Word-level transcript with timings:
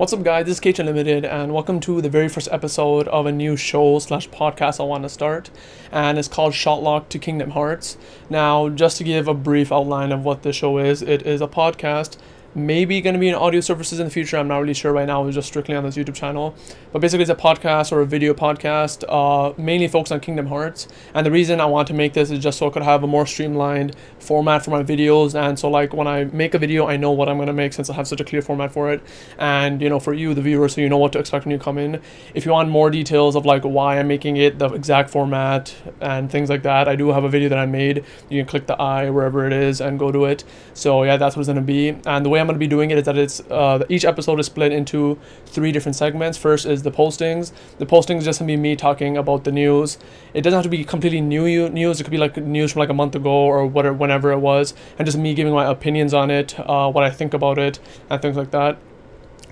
What's 0.00 0.12
up, 0.12 0.22
guys? 0.22 0.46
This 0.46 0.54
is 0.54 0.60
Cage 0.60 0.78
Unlimited, 0.78 1.24
and 1.24 1.52
welcome 1.52 1.80
to 1.80 2.00
the 2.00 2.08
very 2.08 2.28
first 2.28 2.46
episode 2.52 3.08
of 3.08 3.26
a 3.26 3.32
new 3.32 3.56
show 3.56 3.98
slash 3.98 4.28
podcast 4.28 4.78
I 4.78 4.84
want 4.84 5.02
to 5.02 5.08
start, 5.08 5.50
and 5.90 6.18
it's 6.18 6.28
called 6.28 6.52
Shotlock 6.52 7.08
to 7.08 7.18
Kingdom 7.18 7.50
Hearts. 7.50 7.98
Now, 8.30 8.68
just 8.68 8.98
to 8.98 9.04
give 9.04 9.26
a 9.26 9.34
brief 9.34 9.72
outline 9.72 10.12
of 10.12 10.24
what 10.24 10.44
the 10.44 10.52
show 10.52 10.78
is, 10.78 11.02
it 11.02 11.26
is 11.26 11.40
a 11.40 11.48
podcast 11.48 12.16
maybe 12.54 13.00
going 13.00 13.14
to 13.14 13.20
be 13.20 13.28
in 13.28 13.34
audio 13.34 13.60
services 13.60 14.00
in 14.00 14.06
the 14.06 14.10
future. 14.10 14.36
I'm 14.36 14.48
not 14.48 14.58
really 14.58 14.74
sure 14.74 14.92
right 14.92 15.06
now. 15.06 15.24
It's 15.26 15.34
just 15.34 15.48
strictly 15.48 15.76
on 15.76 15.84
this 15.84 15.96
YouTube 15.96 16.14
channel. 16.14 16.54
But 16.92 17.00
basically, 17.00 17.22
it's 17.22 17.30
a 17.30 17.34
podcast 17.34 17.92
or 17.92 18.00
a 18.00 18.06
video 18.06 18.34
podcast, 18.34 19.04
uh, 19.08 19.54
mainly 19.56 19.86
focused 19.88 20.12
on 20.12 20.20
Kingdom 20.20 20.46
Hearts. 20.46 20.88
And 21.14 21.24
the 21.24 21.30
reason 21.30 21.60
I 21.60 21.66
want 21.66 21.88
to 21.88 21.94
make 21.94 22.12
this 22.12 22.30
is 22.30 22.38
just 22.40 22.58
so 22.58 22.66
I 22.66 22.70
could 22.70 22.82
have 22.82 23.04
a 23.04 23.06
more 23.06 23.26
streamlined 23.26 23.94
format 24.18 24.64
for 24.64 24.70
my 24.70 24.82
videos. 24.82 25.34
And 25.40 25.58
so, 25.58 25.70
like, 25.70 25.92
when 25.92 26.06
I 26.06 26.24
make 26.24 26.54
a 26.54 26.58
video, 26.58 26.86
I 26.86 26.96
know 26.96 27.12
what 27.12 27.28
I'm 27.28 27.36
going 27.36 27.46
to 27.46 27.52
make 27.52 27.72
since 27.72 27.88
I 27.88 27.94
have 27.94 28.08
such 28.08 28.20
a 28.20 28.24
clear 28.24 28.42
format 28.42 28.72
for 28.72 28.92
it. 28.92 29.00
And, 29.38 29.80
you 29.80 29.88
know, 29.88 30.00
for 30.00 30.12
you, 30.12 30.34
the 30.34 30.42
viewer, 30.42 30.68
so 30.68 30.80
you 30.80 30.88
know 30.88 30.98
what 30.98 31.12
to 31.12 31.18
expect 31.18 31.44
when 31.44 31.52
you 31.52 31.58
come 31.58 31.78
in. 31.78 32.00
If 32.34 32.44
you 32.44 32.52
want 32.52 32.68
more 32.68 32.90
details 32.90 33.36
of, 33.36 33.46
like, 33.46 33.62
why 33.62 33.98
I'm 33.98 34.08
making 34.08 34.36
it, 34.36 34.58
the 34.58 34.68
exact 34.70 35.10
format, 35.10 35.74
and 36.00 36.30
things 36.30 36.50
like 36.50 36.62
that, 36.62 36.88
I 36.88 36.96
do 36.96 37.08
have 37.10 37.24
a 37.24 37.28
video 37.28 37.48
that 37.48 37.58
I 37.58 37.66
made. 37.66 38.04
You 38.28 38.42
can 38.42 38.48
click 38.48 38.66
the 38.66 38.80
eye 38.80 39.08
wherever 39.10 39.46
it 39.46 39.52
is 39.52 39.80
and 39.80 39.98
go 39.98 40.10
to 40.10 40.24
it. 40.24 40.42
So, 40.74 41.04
yeah, 41.04 41.16
that's 41.16 41.36
what 41.36 41.42
it's 41.42 41.48
going 41.48 41.56
to 41.56 41.62
be. 41.62 41.90
And 42.06 42.24
the 42.24 42.28
way 42.28 42.39
I'm 42.40 42.46
going 42.46 42.54
to 42.54 42.58
be 42.58 42.66
doing 42.66 42.90
it 42.90 42.98
is 42.98 43.04
that 43.04 43.18
it's 43.18 43.40
uh, 43.50 43.84
each 43.88 44.04
episode 44.04 44.40
is 44.40 44.46
split 44.46 44.72
into 44.72 45.18
three 45.46 45.72
different 45.72 45.96
segments. 45.96 46.38
First 46.38 46.66
is 46.66 46.82
the 46.82 46.90
postings. 46.90 47.52
The 47.78 47.86
postings 47.86 48.24
just 48.24 48.38
gonna 48.38 48.46
be 48.48 48.56
me 48.56 48.76
talking 48.76 49.16
about 49.16 49.44
the 49.44 49.52
news. 49.52 49.98
It 50.34 50.42
doesn't 50.42 50.56
have 50.56 50.64
to 50.64 50.70
be 50.70 50.84
completely 50.84 51.20
new 51.20 51.68
news. 51.68 52.00
It 52.00 52.04
could 52.04 52.10
be 52.10 52.18
like 52.18 52.36
news 52.36 52.72
from 52.72 52.80
like 52.80 52.88
a 52.88 52.94
month 52.94 53.14
ago 53.14 53.30
or 53.30 53.66
whatever, 53.66 53.94
whenever 53.94 54.32
it 54.32 54.38
was, 54.38 54.74
and 54.98 55.06
just 55.06 55.18
me 55.18 55.34
giving 55.34 55.52
my 55.52 55.66
opinions 55.66 56.14
on 56.14 56.30
it, 56.30 56.58
uh, 56.58 56.90
what 56.90 57.04
I 57.04 57.10
think 57.10 57.34
about 57.34 57.58
it, 57.58 57.78
and 58.08 58.20
things 58.20 58.36
like 58.36 58.50
that. 58.50 58.78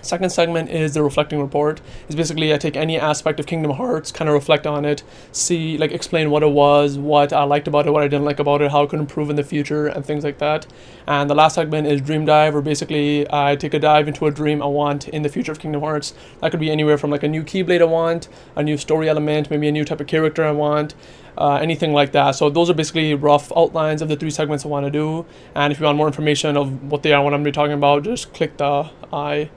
Second 0.01 0.29
segment 0.29 0.69
is 0.69 0.93
the 0.93 1.03
reflecting 1.03 1.41
report. 1.41 1.81
It's 2.05 2.15
basically 2.15 2.53
I 2.53 2.57
take 2.57 2.77
any 2.77 2.97
aspect 2.97 3.39
of 3.39 3.45
Kingdom 3.45 3.71
Hearts, 3.71 4.11
kind 4.11 4.29
of 4.29 4.33
reflect 4.33 4.65
on 4.65 4.85
it, 4.85 5.03
see 5.31 5.77
like 5.77 5.91
explain 5.91 6.31
what 6.31 6.41
it 6.41 6.51
was, 6.51 6.97
what 6.97 7.33
I 7.33 7.43
liked 7.43 7.67
about 7.67 7.85
it, 7.85 7.91
what 7.91 8.03
I 8.03 8.07
didn't 8.07 8.25
like 8.25 8.39
about 8.39 8.61
it, 8.61 8.71
how 8.71 8.83
it 8.83 8.89
could 8.89 8.99
improve 8.99 9.29
in 9.29 9.35
the 9.35 9.43
future, 9.43 9.87
and 9.87 10.05
things 10.05 10.23
like 10.23 10.37
that. 10.37 10.67
And 11.05 11.29
the 11.29 11.35
last 11.35 11.55
segment 11.55 11.87
is 11.87 12.01
dream 12.01 12.25
dive, 12.25 12.53
where 12.53 12.61
basically 12.61 13.27
I 13.31 13.57
take 13.57 13.73
a 13.73 13.79
dive 13.79 14.07
into 14.07 14.25
a 14.25 14.31
dream 14.31 14.61
I 14.61 14.67
want 14.67 15.09
in 15.09 15.21
the 15.21 15.29
future 15.29 15.51
of 15.51 15.59
Kingdom 15.59 15.81
Hearts. 15.81 16.13
That 16.39 16.51
could 16.51 16.61
be 16.61 16.71
anywhere 16.71 16.97
from 16.97 17.11
like 17.11 17.23
a 17.23 17.27
new 17.27 17.43
Keyblade 17.43 17.81
I 17.81 17.85
want, 17.85 18.29
a 18.55 18.63
new 18.63 18.77
story 18.77 19.09
element, 19.09 19.51
maybe 19.51 19.67
a 19.67 19.71
new 19.71 19.83
type 19.83 19.99
of 19.99 20.07
character 20.07 20.45
I 20.45 20.51
want, 20.51 20.95
uh, 21.37 21.55
anything 21.55 21.91
like 21.91 22.13
that. 22.13 22.31
So 22.31 22.49
those 22.49 22.69
are 22.69 22.73
basically 22.73 23.13
rough 23.15 23.51
outlines 23.55 24.01
of 24.01 24.07
the 24.07 24.15
three 24.15 24.31
segments 24.31 24.65
I 24.65 24.69
want 24.69 24.85
to 24.85 24.91
do. 24.91 25.25
And 25.55 25.73
if 25.73 25.79
you 25.79 25.85
want 25.85 25.97
more 25.97 26.07
information 26.07 26.55
of 26.55 26.89
what 26.89 27.03
they 27.03 27.11
are, 27.11 27.21
what 27.21 27.33
I'm 27.33 27.43
going 27.43 27.45
to 27.45 27.51
be 27.51 27.55
talking 27.55 27.73
about, 27.73 28.03
just 28.03 28.33
click 28.33 28.57
the 28.57 28.89
I 29.11 29.49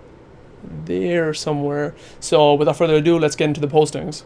there 0.84 1.34
somewhere. 1.34 1.94
So 2.20 2.54
without 2.54 2.76
further 2.76 2.96
ado, 2.96 3.18
let's 3.18 3.36
get 3.36 3.46
into 3.46 3.60
the 3.60 3.68
postings. 3.68 4.24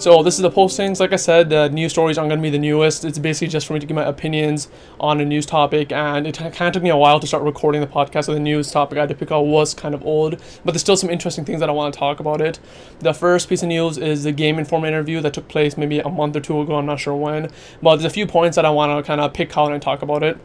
So 0.00 0.22
this 0.22 0.36
is 0.36 0.40
the 0.40 0.50
postings. 0.50 0.98
Like 0.98 1.12
I 1.12 1.16
said, 1.16 1.50
the 1.50 1.68
news 1.68 1.92
stories 1.92 2.16
aren't 2.16 2.30
going 2.30 2.38
to 2.38 2.42
be 2.42 2.48
the 2.48 2.58
newest. 2.58 3.04
It's 3.04 3.18
basically 3.18 3.48
just 3.48 3.66
for 3.66 3.74
me 3.74 3.80
to 3.80 3.86
give 3.86 3.94
my 3.94 4.06
opinions 4.06 4.68
on 4.98 5.20
a 5.20 5.26
news 5.26 5.44
topic, 5.44 5.92
and 5.92 6.26
it 6.26 6.38
kind 6.38 6.62
of 6.62 6.72
took 6.72 6.82
me 6.82 6.88
a 6.88 6.96
while 6.96 7.20
to 7.20 7.26
start 7.26 7.42
recording 7.42 7.82
the 7.82 7.86
podcast. 7.86 8.24
So 8.24 8.32
the 8.32 8.40
news 8.40 8.70
topic 8.70 8.96
I 8.96 9.02
had 9.02 9.10
to 9.10 9.14
pick 9.14 9.30
out 9.30 9.42
was 9.42 9.74
kind 9.74 9.94
of 9.94 10.02
old, 10.06 10.40
but 10.64 10.72
there's 10.72 10.80
still 10.80 10.96
some 10.96 11.10
interesting 11.10 11.44
things 11.44 11.60
that 11.60 11.68
I 11.68 11.72
want 11.72 11.92
to 11.92 12.00
talk 12.00 12.18
about 12.18 12.40
it. 12.40 12.58
The 13.00 13.12
first 13.12 13.46
piece 13.46 13.62
of 13.62 13.68
news 13.68 13.98
is 13.98 14.24
the 14.24 14.32
Game 14.32 14.58
Informer 14.58 14.86
interview 14.86 15.20
that 15.20 15.34
took 15.34 15.48
place 15.48 15.76
maybe 15.76 15.98
a 15.98 16.08
month 16.08 16.34
or 16.34 16.40
two 16.40 16.58
ago. 16.62 16.76
I'm 16.76 16.86
not 16.86 16.98
sure 16.98 17.14
when, 17.14 17.50
but 17.82 17.96
there's 17.96 18.06
a 18.06 18.08
few 18.08 18.26
points 18.26 18.56
that 18.56 18.64
I 18.64 18.70
want 18.70 18.96
to 18.96 19.06
kind 19.06 19.20
of 19.20 19.34
pick 19.34 19.54
out 19.58 19.70
and 19.70 19.82
talk 19.82 20.00
about 20.00 20.22
it. 20.22 20.38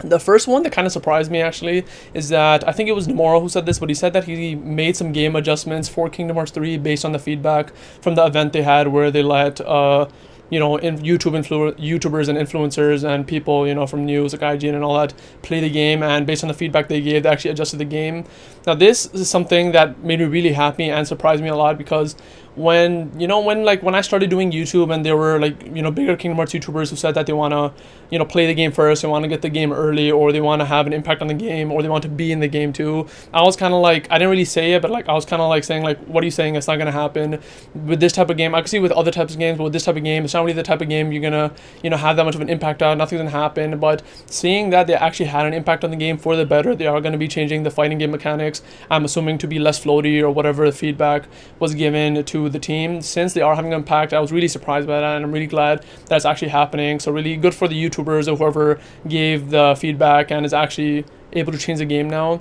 The 0.00 0.20
first 0.20 0.46
one 0.46 0.62
that 0.62 0.72
kind 0.72 0.86
of 0.86 0.92
surprised 0.92 1.30
me 1.30 1.40
actually 1.40 1.84
is 2.12 2.28
that 2.28 2.66
I 2.68 2.72
think 2.72 2.88
it 2.88 2.92
was 2.92 3.08
Nomura 3.08 3.40
who 3.40 3.48
said 3.48 3.66
this, 3.66 3.78
but 3.78 3.88
he 3.88 3.94
said 3.94 4.12
that 4.12 4.24
he 4.24 4.54
made 4.54 4.96
some 4.96 5.12
game 5.12 5.34
adjustments 5.36 5.88
for 5.88 6.08
Kingdom 6.10 6.36
Hearts 6.36 6.52
3 6.52 6.76
based 6.78 7.04
on 7.04 7.12
the 7.12 7.18
feedback 7.18 7.74
from 8.00 8.14
the 8.14 8.24
event 8.24 8.52
they 8.52 8.62
had 8.62 8.88
where 8.88 9.10
they 9.10 9.22
let 9.22 9.60
uh, 9.60 10.06
you 10.50 10.60
know, 10.60 10.76
in 10.76 10.98
YouTube 10.98 11.32
influ- 11.32 11.74
YouTubers 11.74 12.28
and 12.28 12.38
influencers 12.38 13.02
and 13.08 13.26
people, 13.26 13.66
you 13.66 13.74
know, 13.74 13.86
from 13.86 14.04
news 14.04 14.32
like 14.32 14.42
IGN 14.42 14.74
and 14.74 14.84
all 14.84 14.98
that 14.98 15.14
play 15.42 15.60
the 15.60 15.70
game. 15.70 16.02
And 16.02 16.26
based 16.26 16.44
on 16.44 16.48
the 16.48 16.54
feedback 16.54 16.88
they 16.88 17.00
gave, 17.00 17.24
they 17.24 17.28
actually 17.28 17.50
adjusted 17.50 17.78
the 17.78 17.84
game. 17.84 18.24
Now, 18.66 18.74
this 18.74 19.06
is 19.06 19.28
something 19.28 19.72
that 19.72 20.02
made 20.02 20.20
me 20.20 20.24
really 20.26 20.52
happy 20.52 20.90
and 20.90 21.06
surprised 21.06 21.42
me 21.42 21.48
a 21.48 21.56
lot 21.56 21.78
because 21.78 22.16
when 22.56 23.12
you 23.20 23.26
know 23.26 23.38
when 23.38 23.64
like 23.64 23.82
when 23.82 23.94
I 23.94 24.00
started 24.00 24.30
doing 24.30 24.50
YouTube 24.50 24.92
and 24.92 25.04
there 25.04 25.16
were 25.16 25.38
like 25.38 25.62
you 25.62 25.82
know 25.82 25.90
bigger 25.90 26.16
Kingdom 26.16 26.36
Hearts 26.36 26.54
YouTubers 26.54 26.88
who 26.88 26.96
said 26.96 27.14
that 27.14 27.26
they 27.26 27.34
want 27.34 27.52
to 27.52 27.72
you 28.10 28.18
know 28.18 28.24
play 28.24 28.46
the 28.46 28.54
game 28.54 28.72
first, 28.72 29.02
they 29.02 29.08
want 29.08 29.24
to 29.24 29.28
get 29.28 29.42
the 29.42 29.50
game 29.50 29.72
early, 29.72 30.10
or 30.10 30.32
they 30.32 30.40
want 30.40 30.60
to 30.60 30.66
have 30.66 30.86
an 30.86 30.94
impact 30.94 31.20
on 31.20 31.28
the 31.28 31.34
game, 31.34 31.70
or 31.70 31.82
they 31.82 31.88
want 31.88 32.02
to 32.02 32.08
be 32.08 32.32
in 32.32 32.40
the 32.40 32.48
game 32.48 32.72
too. 32.72 33.06
I 33.32 33.42
was 33.42 33.56
kind 33.56 33.74
of 33.74 33.82
like 33.82 34.10
I 34.10 34.18
didn't 34.18 34.30
really 34.30 34.46
say 34.46 34.72
it, 34.72 34.82
but 34.82 34.90
like 34.90 35.08
I 35.08 35.12
was 35.12 35.26
kind 35.26 35.42
of 35.42 35.50
like 35.50 35.64
saying 35.64 35.82
like 35.82 35.98
what 36.06 36.22
are 36.22 36.24
you 36.24 36.30
saying? 36.30 36.56
It's 36.56 36.66
not 36.66 36.78
gonna 36.78 36.92
happen 36.92 37.40
with 37.74 38.00
this 38.00 38.14
type 38.14 38.30
of 38.30 38.38
game. 38.38 38.54
I 38.54 38.62
could 38.62 38.70
see 38.70 38.78
with 38.78 38.92
other 38.92 39.10
types 39.10 39.34
of 39.34 39.38
games, 39.38 39.58
but 39.58 39.64
with 39.64 39.74
this 39.74 39.84
type 39.84 39.96
of 39.96 40.04
game, 40.04 40.24
it's 40.24 40.34
not 40.36 40.44
really 40.44 40.52
the 40.52 40.62
type 40.62 40.80
of 40.80 40.88
game 40.88 41.10
you're 41.12 41.22
gonna 41.22 41.52
you 41.82 41.90
know 41.90 41.96
have 41.96 42.16
that 42.16 42.24
much 42.24 42.34
of 42.34 42.40
an 42.40 42.48
impact 42.48 42.82
on. 42.82 42.98
Nothing's 42.98 43.20
gonna 43.20 43.30
happen. 43.30 43.78
But 43.78 44.02
seeing 44.26 44.70
that 44.70 44.86
they 44.86 44.94
actually 44.94 45.26
had 45.26 45.46
an 45.46 45.54
impact 45.54 45.82
on 45.84 45.90
the 45.90 45.96
game 45.96 46.18
for 46.18 46.36
the 46.36 46.46
better, 46.46 46.74
they 46.74 46.86
are 46.86 47.00
gonna 47.00 47.18
be 47.18 47.28
changing 47.28 47.62
the 47.62 47.70
fighting 47.70 47.98
game 47.98 48.10
mechanics. 48.10 48.62
I'm 48.90 49.04
assuming 49.04 49.38
to 49.38 49.46
be 49.46 49.58
less 49.58 49.82
floaty 49.82 50.20
or 50.20 50.30
whatever 50.30 50.66
the 50.66 50.76
feedback 50.76 51.24
was 51.58 51.74
given 51.74 52.24
to 52.24 52.48
the 52.48 52.58
team 52.58 53.00
since 53.00 53.32
they 53.32 53.40
are 53.40 53.54
having 53.54 53.72
an 53.72 53.78
impact, 53.78 54.12
I 54.12 54.20
was 54.20 54.32
really 54.32 54.48
surprised 54.48 54.86
by 54.86 55.00
that, 55.00 55.16
and 55.16 55.24
I'm 55.24 55.32
really 55.32 55.46
glad 55.46 55.84
that's 56.06 56.24
actually 56.24 56.48
happening. 56.48 57.00
So 57.00 57.10
really 57.12 57.36
good 57.36 57.54
for 57.54 57.68
the 57.68 57.82
YouTubers 57.82 58.30
or 58.30 58.36
whoever 58.36 58.80
gave 59.08 59.50
the 59.50 59.74
feedback 59.78 60.30
and 60.30 60.44
is 60.44 60.52
actually 60.52 61.04
able 61.32 61.52
to 61.52 61.58
change 61.58 61.78
the 61.78 61.86
game 61.86 62.08
now. 62.10 62.40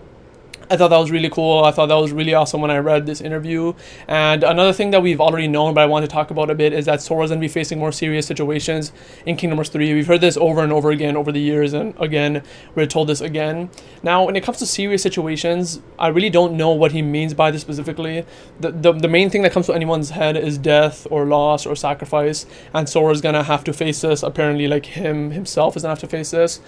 I 0.69 0.77
thought 0.77 0.87
that 0.87 0.97
was 0.97 1.11
really 1.11 1.29
cool. 1.29 1.63
I 1.63 1.71
thought 1.71 1.87
that 1.87 1.95
was 1.95 2.11
really 2.11 2.33
awesome 2.33 2.59
when 2.59 2.71
I 2.71 2.77
read 2.77 3.05
this 3.05 3.21
interview. 3.21 3.73
And 4.07 4.43
another 4.43 4.73
thing 4.73 4.91
that 4.91 5.01
we've 5.03 5.21
already 5.21 5.47
known, 5.47 5.75
but 5.75 5.81
I 5.81 5.85
want 5.85 6.03
to 6.03 6.07
talk 6.07 6.31
about 6.31 6.49
a 6.49 6.55
bit, 6.55 6.73
is 6.73 6.85
that 6.85 7.01
Sora's 7.01 7.29
going 7.29 7.39
to 7.39 7.43
be 7.43 7.51
facing 7.51 7.77
more 7.77 7.91
serious 7.91 8.25
situations 8.25 8.91
in 9.25 9.37
Kingdom 9.37 9.57
Hearts 9.57 9.69
3. 9.69 9.93
We've 9.93 10.07
heard 10.07 10.21
this 10.21 10.37
over 10.37 10.63
and 10.63 10.73
over 10.73 10.89
again 10.89 11.15
over 11.15 11.31
the 11.31 11.39
years, 11.39 11.73
and 11.73 11.93
again, 11.99 12.41
we're 12.73 12.87
told 12.87 13.09
this 13.09 13.21
again. 13.21 13.69
Now, 14.01 14.25
when 14.25 14.35
it 14.35 14.43
comes 14.43 14.57
to 14.59 14.65
serious 14.65 15.03
situations, 15.03 15.81
I 15.99 16.07
really 16.07 16.31
don't 16.31 16.57
know 16.57 16.71
what 16.71 16.93
he 16.93 17.01
means 17.03 17.35
by 17.35 17.51
this 17.51 17.61
specifically. 17.61 18.25
The, 18.59 18.71
the, 18.71 18.93
the 18.93 19.07
main 19.07 19.29
thing 19.29 19.43
that 19.43 19.51
comes 19.51 19.67
to 19.67 19.73
anyone's 19.73 20.11
head 20.11 20.35
is 20.35 20.57
death 20.57 21.05
or 21.11 21.25
loss 21.25 21.67
or 21.67 21.75
sacrifice, 21.75 22.47
and 22.73 22.89
Sora's 22.89 23.21
going 23.21 23.35
to 23.35 23.43
have 23.43 23.63
to 23.65 23.73
face 23.73 24.01
this. 24.01 24.23
Apparently, 24.23 24.67
like 24.67 24.87
him 24.87 25.31
himself 25.31 25.75
is 25.75 25.83
going 25.83 25.95
to 25.95 26.01
have 26.01 26.09
to 26.09 26.17
face 26.17 26.31
this. 26.31 26.59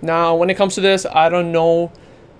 Now, 0.00 0.34
when 0.34 0.48
it 0.48 0.56
comes 0.56 0.74
to 0.76 0.80
this, 0.80 1.06
I 1.06 1.28
don't 1.28 1.52
know 1.52 1.92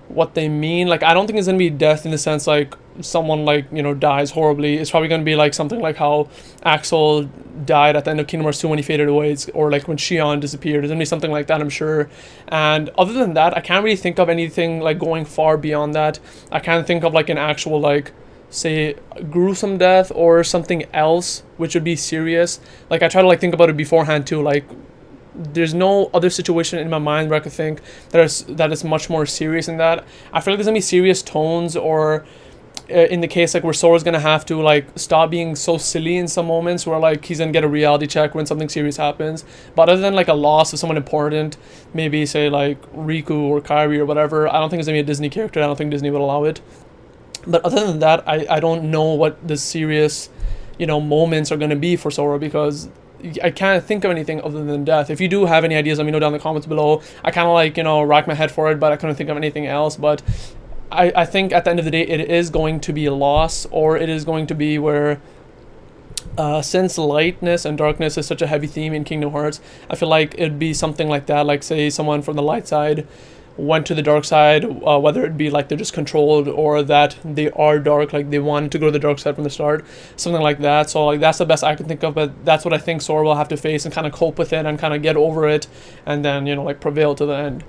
what 0.07 0.35
they 0.35 0.49
mean. 0.49 0.87
Like 0.87 1.03
I 1.03 1.13
don't 1.13 1.27
think 1.27 1.39
it's 1.39 1.47
gonna 1.47 1.57
be 1.57 1.69
death 1.69 2.05
in 2.05 2.11
the 2.11 2.17
sense 2.17 2.47
like 2.47 2.75
someone 3.01 3.45
like 3.45 3.65
you 3.71 3.81
know 3.81 3.93
dies 3.93 4.31
horribly. 4.31 4.77
It's 4.77 4.91
probably 4.91 5.09
gonna 5.09 5.23
be 5.23 5.35
like 5.35 5.53
something 5.53 5.79
like 5.79 5.97
how 5.97 6.29
Axel 6.63 7.23
died 7.65 7.95
at 7.95 8.05
the 8.05 8.11
end 8.11 8.19
of 8.19 8.27
Kingdom 8.27 8.45
Hearts 8.45 8.59
2 8.59 8.67
when 8.67 8.79
he 8.79 8.83
faded 8.83 9.07
away, 9.07 9.31
it's, 9.31 9.49
or 9.49 9.71
like 9.71 9.87
when 9.87 9.97
Xion 9.97 10.39
disappeared. 10.39 10.83
It's 10.83 10.91
gonna 10.91 10.99
be 10.99 11.05
something 11.05 11.31
like 11.31 11.47
that, 11.47 11.61
I'm 11.61 11.69
sure. 11.69 12.09
And 12.47 12.89
other 12.97 13.13
than 13.13 13.33
that, 13.33 13.55
I 13.57 13.61
can't 13.61 13.83
really 13.83 13.97
think 13.97 14.19
of 14.19 14.29
anything 14.29 14.79
like 14.79 14.99
going 14.99 15.25
far 15.25 15.57
beyond 15.57 15.95
that. 15.95 16.19
I 16.51 16.59
can't 16.59 16.85
think 16.85 17.03
of 17.03 17.13
like 17.13 17.29
an 17.29 17.37
actual 17.37 17.79
like 17.79 18.11
say 18.49 18.95
gruesome 19.31 19.79
death 19.79 20.11
or 20.13 20.43
something 20.43 20.83
else 20.93 21.41
which 21.57 21.73
would 21.73 21.83
be 21.83 21.95
serious 21.95 22.59
like 22.87 23.01
i 23.01 23.07
try 23.07 23.19
to 23.19 23.27
like 23.27 23.39
think 23.39 23.51
about 23.51 23.67
it 23.67 23.75
beforehand 23.75 24.27
too 24.27 24.43
like 24.43 24.63
there's 25.35 25.73
no 25.73 26.09
other 26.13 26.29
situation 26.29 26.79
in 26.79 26.89
my 26.89 26.99
mind 26.99 27.29
where 27.29 27.39
I 27.39 27.43
could 27.43 27.51
think 27.51 27.81
that 28.09 28.23
is 28.23 28.43
that 28.43 28.71
is 28.71 28.83
much 28.83 29.09
more 29.09 29.25
serious 29.25 29.65
than 29.65 29.77
that. 29.77 30.05
I 30.31 30.41
feel 30.41 30.53
like 30.53 30.59
there's 30.59 30.67
gonna 30.67 30.75
be 30.75 30.81
serious 30.81 31.21
tones 31.21 31.75
or 31.75 32.25
uh, 32.89 32.95
in 32.95 33.21
the 33.21 33.27
case 33.27 33.53
like 33.53 33.63
where 33.63 33.73
Sora's 33.73 34.03
gonna 34.03 34.19
have 34.19 34.45
to 34.45 34.61
like 34.61 34.85
stop 34.95 35.29
being 35.29 35.55
so 35.55 35.77
silly 35.77 36.17
in 36.17 36.27
some 36.27 36.47
moments 36.47 36.85
where 36.85 36.99
like 36.99 37.25
he's 37.25 37.39
gonna 37.39 37.51
get 37.51 37.63
a 37.63 37.67
reality 37.67 38.05
check 38.05 38.35
when 38.35 38.45
something 38.45 38.69
serious 38.69 38.97
happens. 38.97 39.45
But 39.75 39.89
other 39.89 40.01
than 40.01 40.13
like 40.13 40.27
a 40.27 40.33
loss 40.33 40.73
of 40.73 40.79
someone 40.79 40.97
important, 40.97 41.57
maybe 41.93 42.25
say 42.25 42.49
like 42.49 42.81
Riku 42.93 43.31
or 43.31 43.61
Kairi 43.61 43.97
or 43.97 44.05
whatever, 44.05 44.47
I 44.47 44.59
don't 44.59 44.69
think 44.69 44.79
it's 44.79 44.87
gonna 44.87 44.97
be 44.97 45.01
a 45.01 45.03
Disney 45.03 45.29
character. 45.29 45.61
I 45.61 45.65
don't 45.65 45.77
think 45.77 45.91
Disney 45.91 46.11
would 46.11 46.21
allow 46.21 46.43
it. 46.43 46.61
But 47.47 47.63
other 47.65 47.85
than 47.85 47.99
that, 47.99 48.27
I, 48.27 48.45
I 48.49 48.59
don't 48.59 48.89
know 48.89 49.13
what 49.13 49.47
the 49.47 49.57
serious, 49.57 50.29
you 50.77 50.85
know, 50.85 50.99
moments 51.01 51.51
are 51.51 51.57
gonna 51.57 51.75
be 51.75 51.95
for 51.95 52.11
Sora 52.11 52.37
because 52.39 52.89
I 53.41 53.51
can't 53.51 53.83
think 53.83 54.03
of 54.03 54.11
anything 54.11 54.41
other 54.41 54.63
than 54.63 54.83
death. 54.83 55.09
If 55.09 55.21
you 55.21 55.27
do 55.27 55.45
have 55.45 55.63
any 55.63 55.75
ideas, 55.75 55.97
let 55.97 56.05
me 56.05 56.11
know 56.11 56.19
down 56.19 56.33
in 56.33 56.39
the 56.39 56.43
comments 56.43 56.67
below. 56.67 57.01
I 57.23 57.31
kind 57.31 57.47
of 57.47 57.53
like, 57.53 57.77
you 57.77 57.83
know, 57.83 58.01
rack 58.01 58.27
my 58.27 58.33
head 58.33 58.51
for 58.51 58.71
it, 58.71 58.79
but 58.79 58.91
I 58.91 58.97
couldn't 58.97 59.15
think 59.15 59.29
of 59.29 59.37
anything 59.37 59.65
else. 59.65 59.95
But 59.95 60.21
I, 60.91 61.11
I 61.15 61.25
think 61.25 61.53
at 61.53 61.63
the 61.63 61.69
end 61.69 61.79
of 61.79 61.85
the 61.85 61.91
day, 61.91 62.01
it 62.01 62.19
is 62.19 62.49
going 62.49 62.79
to 62.81 62.93
be 62.93 63.05
a 63.05 63.13
loss, 63.13 63.65
or 63.71 63.97
it 63.97 64.09
is 64.09 64.25
going 64.25 64.47
to 64.47 64.55
be 64.55 64.77
where, 64.77 65.21
uh, 66.37 66.61
since 66.61 66.97
lightness 66.97 67.65
and 67.65 67.77
darkness 67.77 68.17
is 68.17 68.27
such 68.27 68.41
a 68.41 68.47
heavy 68.47 68.67
theme 68.67 68.93
in 68.93 69.03
Kingdom 69.03 69.31
Hearts, 69.31 69.61
I 69.89 69.95
feel 69.95 70.09
like 70.09 70.33
it'd 70.35 70.59
be 70.59 70.73
something 70.73 71.07
like 71.07 71.25
that. 71.27 71.45
Like, 71.45 71.63
say, 71.63 71.89
someone 71.89 72.21
from 72.21 72.35
the 72.35 72.43
light 72.43 72.67
side 72.67 73.07
went 73.57 73.85
to 73.85 73.95
the 73.95 74.01
dark 74.01 74.25
side, 74.25 74.65
uh, 74.65 74.99
whether 74.99 75.25
it 75.25 75.37
be 75.37 75.49
like 75.49 75.69
they're 75.69 75.77
just 75.77 75.93
controlled 75.93 76.47
or 76.47 76.81
that 76.83 77.15
they 77.23 77.51
are 77.51 77.79
dark, 77.79 78.13
like 78.13 78.29
they 78.29 78.39
wanted 78.39 78.71
to 78.71 78.79
go 78.79 78.87
to 78.87 78.91
the 78.91 78.99
dark 78.99 79.19
side 79.19 79.35
from 79.35 79.43
the 79.43 79.49
start, 79.49 79.85
something 80.15 80.41
like 80.41 80.59
that. 80.59 80.89
So 80.89 81.05
like 81.05 81.19
that's 81.19 81.37
the 81.37 81.45
best 81.45 81.63
I 81.63 81.75
can 81.75 81.87
think 81.87 82.03
of, 82.03 82.15
but 82.15 82.45
that's 82.45 82.65
what 82.65 82.73
I 82.73 82.77
think 82.77 83.01
Sora 83.01 83.23
will 83.23 83.35
have 83.35 83.49
to 83.49 83.57
face 83.57 83.85
and 83.85 83.93
kind 83.93 84.07
of 84.07 84.13
cope 84.13 84.39
with 84.39 84.53
it 84.53 84.65
and 84.65 84.79
kind 84.79 84.93
of 84.93 85.01
get 85.01 85.15
over 85.17 85.47
it, 85.47 85.67
and 86.05 86.23
then 86.25 86.47
you 86.47 86.55
know 86.55 86.63
like 86.63 86.79
prevail 86.79 87.15
to 87.15 87.25
the 87.25 87.33
end. 87.33 87.63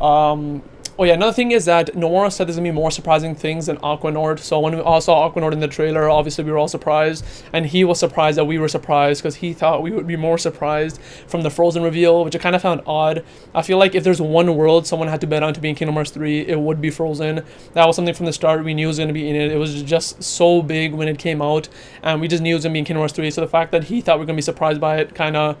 Um, 0.00 0.62
Oh 0.98 1.04
yeah, 1.04 1.12
another 1.12 1.34
thing 1.34 1.50
is 1.50 1.66
that 1.66 1.88
Nomura 1.88 2.32
said 2.32 2.48
there's 2.48 2.56
gonna 2.56 2.70
be 2.70 2.72
more 2.72 2.90
surprising 2.90 3.34
things 3.34 3.66
than 3.66 3.76
Aquanort. 3.78 4.38
So 4.38 4.58
when 4.60 4.74
we 4.74 4.80
all 4.80 5.02
saw 5.02 5.30
Aquanort 5.30 5.52
in 5.52 5.60
the 5.60 5.68
trailer, 5.68 6.08
obviously 6.08 6.42
we 6.42 6.50
were 6.50 6.56
all 6.56 6.68
surprised, 6.68 7.22
and 7.52 7.66
he 7.66 7.84
was 7.84 8.00
surprised 8.00 8.38
that 8.38 8.46
we 8.46 8.56
were 8.56 8.66
surprised 8.66 9.22
because 9.22 9.36
he 9.36 9.52
thought 9.52 9.82
we 9.82 9.90
would 9.90 10.06
be 10.06 10.16
more 10.16 10.38
surprised 10.38 10.98
from 11.26 11.42
the 11.42 11.50
Frozen 11.50 11.82
reveal, 11.82 12.24
which 12.24 12.34
I 12.34 12.38
kind 12.38 12.56
of 12.56 12.62
found 12.62 12.80
odd. 12.86 13.22
I 13.54 13.60
feel 13.60 13.76
like 13.76 13.94
if 13.94 14.04
there's 14.04 14.22
one 14.22 14.56
world 14.56 14.86
someone 14.86 15.08
had 15.08 15.20
to 15.20 15.26
bet 15.26 15.42
on 15.42 15.52
to 15.52 15.60
be 15.60 15.68
in 15.68 15.74
Kingdom 15.74 15.96
Hearts 15.96 16.12
3, 16.12 16.46
it 16.48 16.58
would 16.58 16.80
be 16.80 16.88
Frozen. 16.88 17.42
That 17.74 17.86
was 17.86 17.94
something 17.94 18.14
from 18.14 18.24
the 18.24 18.32
start 18.32 18.64
we 18.64 18.72
knew 18.72 18.86
was 18.86 18.98
gonna 18.98 19.12
be 19.12 19.28
in 19.28 19.36
it. 19.36 19.52
It 19.52 19.58
was 19.58 19.82
just 19.82 20.22
so 20.22 20.62
big 20.62 20.94
when 20.94 21.08
it 21.08 21.18
came 21.18 21.42
out, 21.42 21.68
and 22.02 22.22
we 22.22 22.26
just 22.26 22.42
knew 22.42 22.52
it 22.52 22.54
was 22.54 22.64
gonna 22.64 22.72
be 22.72 22.78
in 22.78 22.86
Kingdom 22.86 23.02
Hearts 23.02 23.12
3. 23.12 23.30
So 23.30 23.42
the 23.42 23.48
fact 23.48 23.70
that 23.72 23.84
he 23.84 24.00
thought 24.00 24.18
we 24.18 24.22
are 24.22 24.26
gonna 24.26 24.36
be 24.36 24.40
surprised 24.40 24.80
by 24.80 24.96
it, 24.96 25.14
kind 25.14 25.36
of 25.36 25.58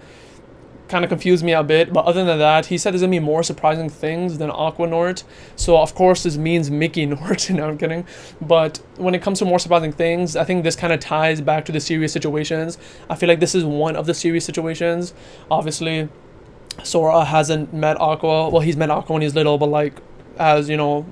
kind 0.88 1.04
of 1.04 1.08
confused 1.08 1.44
me 1.44 1.52
a 1.52 1.62
bit. 1.62 1.92
But 1.92 2.04
other 2.04 2.24
than 2.24 2.38
that, 2.38 2.66
he 2.66 2.78
said 2.78 2.92
there's 2.92 3.02
gonna 3.02 3.10
be 3.10 3.18
more 3.18 3.42
surprising 3.42 3.88
things 3.88 4.38
than 4.38 4.50
Aqua 4.50 4.86
Nort. 4.86 5.24
So 5.56 5.78
of 5.78 5.94
course 5.94 6.22
this 6.22 6.36
means 6.36 6.70
Mickey 6.70 7.06
Nort. 7.12 7.50
no, 7.50 7.68
I'm 7.68 7.78
kidding. 7.78 8.06
But 8.40 8.80
when 8.96 9.14
it 9.14 9.22
comes 9.22 9.38
to 9.40 9.44
more 9.44 9.58
surprising 9.58 9.92
things, 9.92 10.36
I 10.36 10.44
think 10.44 10.64
this 10.64 10.76
kind 10.76 10.92
of 10.92 11.00
ties 11.00 11.40
back 11.40 11.64
to 11.66 11.72
the 11.72 11.80
serious 11.80 12.12
situations. 12.12 12.78
I 13.10 13.16
feel 13.16 13.28
like 13.28 13.40
this 13.40 13.54
is 13.54 13.64
one 13.64 13.96
of 13.96 14.06
the 14.06 14.14
serious 14.14 14.44
situations. 14.44 15.14
Obviously, 15.50 16.08
Sora 16.82 17.24
hasn't 17.24 17.72
met 17.72 18.00
Aqua. 18.00 18.50
Well, 18.50 18.60
he's 18.60 18.76
met 18.76 18.90
Aqua 18.90 19.14
when 19.14 19.22
he's 19.22 19.34
little, 19.34 19.58
but 19.58 19.68
like 19.68 20.00
as 20.38 20.68
you 20.68 20.76
know 20.76 21.06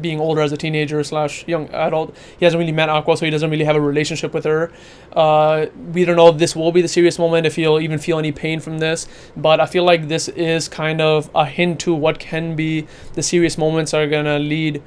being 0.00 0.20
older 0.20 0.40
as 0.40 0.52
a 0.52 0.56
teenager 0.56 1.02
slash 1.04 1.46
young 1.46 1.68
adult. 1.70 2.14
He 2.38 2.44
hasn't 2.44 2.58
really 2.58 2.72
met 2.72 2.88
Aqua, 2.88 3.16
so 3.16 3.24
he 3.24 3.30
doesn't 3.30 3.50
really 3.50 3.64
have 3.64 3.76
a 3.76 3.80
relationship 3.80 4.34
with 4.34 4.44
her. 4.44 4.72
Uh, 5.12 5.66
we 5.92 6.04
don't 6.04 6.16
know 6.16 6.28
if 6.28 6.38
this 6.38 6.56
will 6.56 6.72
be 6.72 6.82
the 6.82 6.88
serious 6.88 7.18
moment, 7.18 7.46
if 7.46 7.56
he'll 7.56 7.80
even 7.80 7.98
feel 7.98 8.18
any 8.18 8.32
pain 8.32 8.60
from 8.60 8.78
this. 8.78 9.06
But 9.36 9.60
I 9.60 9.66
feel 9.66 9.84
like 9.84 10.08
this 10.08 10.28
is 10.28 10.68
kind 10.68 11.00
of 11.00 11.30
a 11.34 11.46
hint 11.46 11.80
to 11.80 11.94
what 11.94 12.18
can 12.18 12.56
be 12.56 12.86
the 13.14 13.22
serious 13.22 13.56
moments 13.56 13.94
are 13.94 14.06
gonna 14.06 14.38
lead 14.38 14.82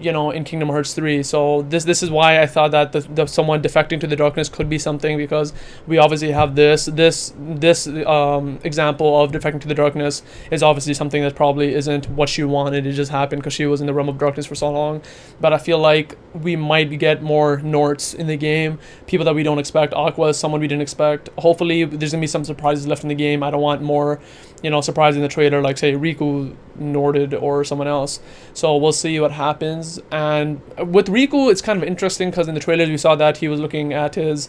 you 0.00 0.12
know 0.12 0.30
in 0.30 0.44
Kingdom 0.44 0.68
Hearts 0.68 0.94
3 0.94 1.22
so 1.22 1.62
this 1.62 1.84
this 1.84 2.02
is 2.02 2.10
why 2.10 2.40
I 2.40 2.46
thought 2.46 2.70
that 2.72 2.92
the, 2.92 3.00
the 3.00 3.26
someone 3.26 3.62
defecting 3.62 4.00
to 4.00 4.06
the 4.06 4.16
darkness 4.16 4.48
could 4.48 4.68
be 4.68 4.78
something 4.78 5.16
because 5.16 5.52
we 5.86 5.98
obviously 5.98 6.32
have 6.32 6.54
this 6.54 6.86
this 6.86 7.32
this 7.38 7.86
um, 7.86 8.58
example 8.64 9.20
of 9.22 9.32
defecting 9.32 9.60
to 9.60 9.68
the 9.68 9.74
darkness 9.74 10.22
is 10.50 10.62
obviously 10.62 10.94
something 10.94 11.22
that 11.22 11.34
probably 11.34 11.74
isn't 11.74 12.08
what 12.10 12.28
she 12.28 12.44
wanted. 12.44 12.86
It 12.86 12.92
just 12.92 13.10
happened 13.10 13.42
because 13.42 13.54
she 13.54 13.66
was 13.66 13.80
in 13.80 13.86
the 13.86 13.94
realm 13.94 14.08
of 14.08 14.18
darkness 14.18 14.46
for 14.46 14.54
so 14.54 14.70
long. 14.70 15.02
But 15.40 15.52
I 15.52 15.58
feel 15.58 15.78
like 15.78 16.16
we 16.34 16.56
might 16.56 16.98
get 16.98 17.22
more 17.22 17.58
Norts 17.58 18.14
in 18.14 18.26
the 18.26 18.36
game. 18.36 18.78
People 19.06 19.24
that 19.24 19.34
we 19.34 19.42
don't 19.42 19.58
expect. 19.58 19.94
Aqua 19.94 20.28
is 20.28 20.38
someone 20.38 20.60
we 20.60 20.68
didn't 20.68 20.82
expect. 20.82 21.28
Hopefully 21.38 21.84
there's 21.84 22.12
gonna 22.12 22.20
be 22.20 22.26
some 22.26 22.44
surprises 22.44 22.86
left 22.86 23.02
in 23.02 23.08
the 23.08 23.14
game. 23.14 23.42
I 23.42 23.50
don't 23.50 23.62
want 23.62 23.82
more 23.82 24.20
you 24.62 24.70
know 24.70 24.80
surprising 24.80 25.22
the 25.22 25.28
trailer 25.28 25.60
like 25.60 25.78
say 25.78 25.92
Riku 25.92 26.54
Norted 26.78 27.40
or 27.40 27.64
someone 27.64 27.88
else. 27.88 28.20
So 28.52 28.76
we'll 28.76 28.92
see 28.92 29.18
what 29.20 29.32
happens 29.32 29.85
and 30.10 30.60
with 30.78 31.06
Riku, 31.08 31.50
it's 31.50 31.62
kind 31.62 31.82
of 31.82 31.88
interesting 31.88 32.30
because 32.30 32.48
in 32.48 32.54
the 32.54 32.60
trailers 32.60 32.88
we 32.88 32.96
saw 32.96 33.14
that 33.16 33.38
he 33.38 33.48
was 33.48 33.60
looking 33.60 33.92
at 33.92 34.14
his 34.14 34.48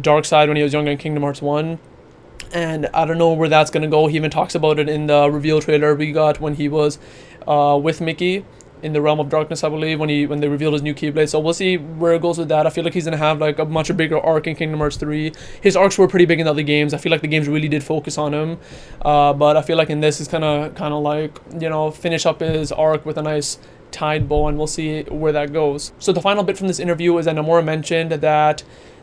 dark 0.00 0.24
side 0.24 0.48
when 0.48 0.56
he 0.56 0.62
was 0.62 0.72
younger 0.72 0.90
in 0.90 0.98
Kingdom 0.98 1.22
Hearts 1.22 1.42
1. 1.42 1.78
And 2.52 2.86
I 2.92 3.04
don't 3.04 3.18
know 3.18 3.32
where 3.32 3.48
that's 3.48 3.70
going 3.70 3.82
to 3.82 3.88
go. 3.88 4.06
He 4.08 4.16
even 4.16 4.30
talks 4.30 4.54
about 4.54 4.78
it 4.78 4.88
in 4.88 5.06
the 5.06 5.30
reveal 5.30 5.60
trailer 5.60 5.94
we 5.94 6.10
got 6.12 6.40
when 6.40 6.54
he 6.54 6.68
was 6.68 6.98
uh, 7.46 7.78
with 7.80 8.00
Mickey 8.00 8.44
in 8.82 8.92
the 8.92 9.00
realm 9.00 9.20
of 9.20 9.28
darkness, 9.28 9.62
I 9.62 9.68
believe, 9.68 10.00
when 10.00 10.08
he 10.08 10.26
when 10.26 10.40
they 10.40 10.48
revealed 10.48 10.72
his 10.72 10.82
new 10.82 10.94
Keyblade. 10.94 11.28
So 11.28 11.38
we'll 11.38 11.54
see 11.54 11.76
where 11.76 12.14
it 12.14 12.22
goes 12.22 12.38
with 12.38 12.48
that. 12.48 12.66
I 12.66 12.70
feel 12.70 12.84
like 12.84 12.94
he's 12.94 13.04
gonna 13.04 13.16
have 13.16 13.40
like 13.40 13.58
a 13.58 13.64
much 13.64 13.94
bigger 13.96 14.18
arc 14.18 14.46
in 14.46 14.56
Kingdom 14.56 14.80
Hearts 14.80 14.96
3. 14.96 15.32
His 15.60 15.76
arcs 15.76 15.98
were 15.98 16.08
pretty 16.08 16.24
big 16.24 16.40
in 16.40 16.46
the 16.46 16.50
other 16.50 16.62
games. 16.62 16.94
I 16.94 16.98
feel 16.98 17.12
like 17.12 17.20
the 17.20 17.28
games 17.28 17.48
really 17.48 17.68
did 17.68 17.84
focus 17.84 18.18
on 18.18 18.34
him, 18.34 18.58
uh, 19.02 19.32
but 19.32 19.56
I 19.56 19.62
feel 19.62 19.76
like 19.76 19.90
in 19.90 20.00
this 20.00 20.20
is 20.20 20.28
kind 20.28 20.44
of 20.44 20.74
kind 20.74 20.94
of 20.94 21.02
like 21.02 21.38
you 21.60 21.68
know 21.68 21.90
finish 21.90 22.26
up 22.26 22.40
his 22.40 22.72
arc 22.72 23.04
with 23.04 23.18
a 23.18 23.22
nice 23.22 23.58
tied 23.90 24.28
bow 24.28 24.48
and 24.48 24.56
we'll 24.58 24.66
see 24.66 25.02
where 25.04 25.32
that 25.32 25.52
goes. 25.52 25.92
So 25.98 26.12
the 26.12 26.20
final 26.20 26.44
bit 26.44 26.58
from 26.58 26.68
this 26.68 26.78
interview 26.78 27.16
is 27.18 27.26
that 27.26 27.36
Nomura 27.36 27.64
mentioned 27.64 28.12
that 28.12 28.62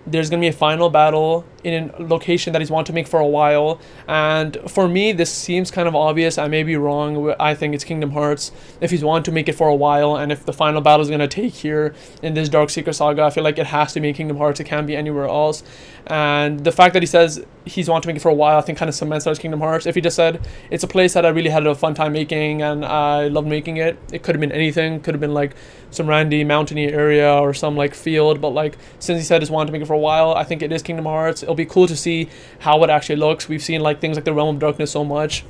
there's 0.09 0.29
going 0.29 0.41
to 0.41 0.45
be 0.45 0.47
a 0.47 0.53
final 0.53 0.89
battle 0.89 1.45
in 1.65 1.89
a 1.89 2.01
location 2.01 2.53
that 2.53 2.61
he's 2.61 2.71
wanted 2.71 2.85
to 2.85 2.93
make 2.93 3.07
for 3.07 3.19
a 3.19 3.27
while. 3.27 3.81
And 4.07 4.57
for 4.65 4.87
me, 4.87 5.11
this 5.11 5.29
seems 5.29 5.69
kind 5.69 5.85
of 5.85 5.97
obvious. 5.97 6.37
I 6.37 6.47
may 6.47 6.63
be 6.63 6.77
wrong. 6.77 7.35
I 7.39 7.53
think 7.53 7.75
it's 7.75 7.83
Kingdom 7.83 8.11
Hearts. 8.11 8.53
If 8.79 8.91
he's 8.91 9.03
wanted 9.03 9.25
to 9.25 9.33
make 9.33 9.49
it 9.49 9.53
for 9.53 9.67
a 9.67 9.75
while, 9.75 10.15
and 10.15 10.31
if 10.31 10.45
the 10.45 10.53
final 10.53 10.79
battle 10.79 11.01
is 11.01 11.09
going 11.09 11.19
to 11.19 11.27
take 11.27 11.53
here 11.53 11.93
in 12.21 12.35
this 12.35 12.47
Dark 12.47 12.69
Secret 12.69 12.93
Saga, 12.93 13.23
I 13.23 13.31
feel 13.31 13.43
like 13.43 13.57
it 13.57 13.65
has 13.65 13.91
to 13.93 13.99
be 13.99 14.07
in 14.07 14.15
Kingdom 14.15 14.37
Hearts. 14.37 14.61
It 14.61 14.63
can't 14.63 14.87
be 14.87 14.95
anywhere 14.95 15.25
else. 15.25 15.61
And 16.05 16.63
the 16.63 16.71
fact 16.71 16.93
that 16.93 17.03
he 17.03 17.07
says 17.07 17.45
he's 17.67 17.89
wanted 17.89 18.03
to 18.03 18.07
make 18.07 18.17
it 18.17 18.21
for 18.21 18.29
a 18.29 18.33
while, 18.33 18.57
I 18.57 18.61
think 18.61 18.77
kind 18.77 18.89
of 18.89 18.95
cements 18.95 19.27
as 19.27 19.39
Kingdom 19.39 19.59
Hearts. 19.59 19.85
If 19.85 19.95
he 19.95 20.01
just 20.01 20.15
said 20.15 20.45
it's 20.71 20.83
a 20.83 20.87
place 20.87 21.13
that 21.13 21.25
I 21.25 21.29
really 21.29 21.49
had 21.49 21.65
a 21.67 21.75
fun 21.75 21.93
time 21.93 22.13
making 22.13 22.61
and 22.61 22.85
I 22.85 23.27
loved 23.27 23.47
making 23.47 23.77
it, 23.77 23.97
it 24.11 24.23
could 24.23 24.35
have 24.35 24.39
been 24.39 24.51
anything. 24.51 24.99
Could 25.01 25.13
have 25.13 25.21
been 25.21 25.33
like 25.33 25.55
some 25.91 26.07
randy 26.07 26.43
mountainy 26.43 26.87
area 26.87 27.33
or 27.33 27.53
some 27.53 27.75
like 27.75 27.93
field. 27.93 28.41
But 28.41 28.49
like 28.49 28.77
since 28.99 29.19
he 29.19 29.25
said 29.25 29.41
he's 29.41 29.51
wanted 29.51 29.67
to 29.67 29.71
make 29.73 29.81
it 29.81 29.85
for 29.87 29.93
a 29.93 29.99
while, 29.99 30.33
I 30.33 30.43
think 30.43 30.61
it 30.61 30.71
is 30.71 30.81
Kingdom 30.81 31.05
Hearts. 31.05 31.43
It'll 31.43 31.55
be 31.55 31.65
cool 31.65 31.87
to 31.87 31.95
see 31.95 32.29
how 32.59 32.83
it 32.83 32.89
actually 32.89 33.17
looks. 33.17 33.47
We've 33.47 33.63
seen 33.63 33.81
like 33.81 34.01
things 34.01 34.17
like 34.17 34.25
the 34.25 34.33
Realm 34.33 34.55
of 34.55 34.59
Darkness 34.59 34.91
so 34.91 35.03
much 35.03 35.43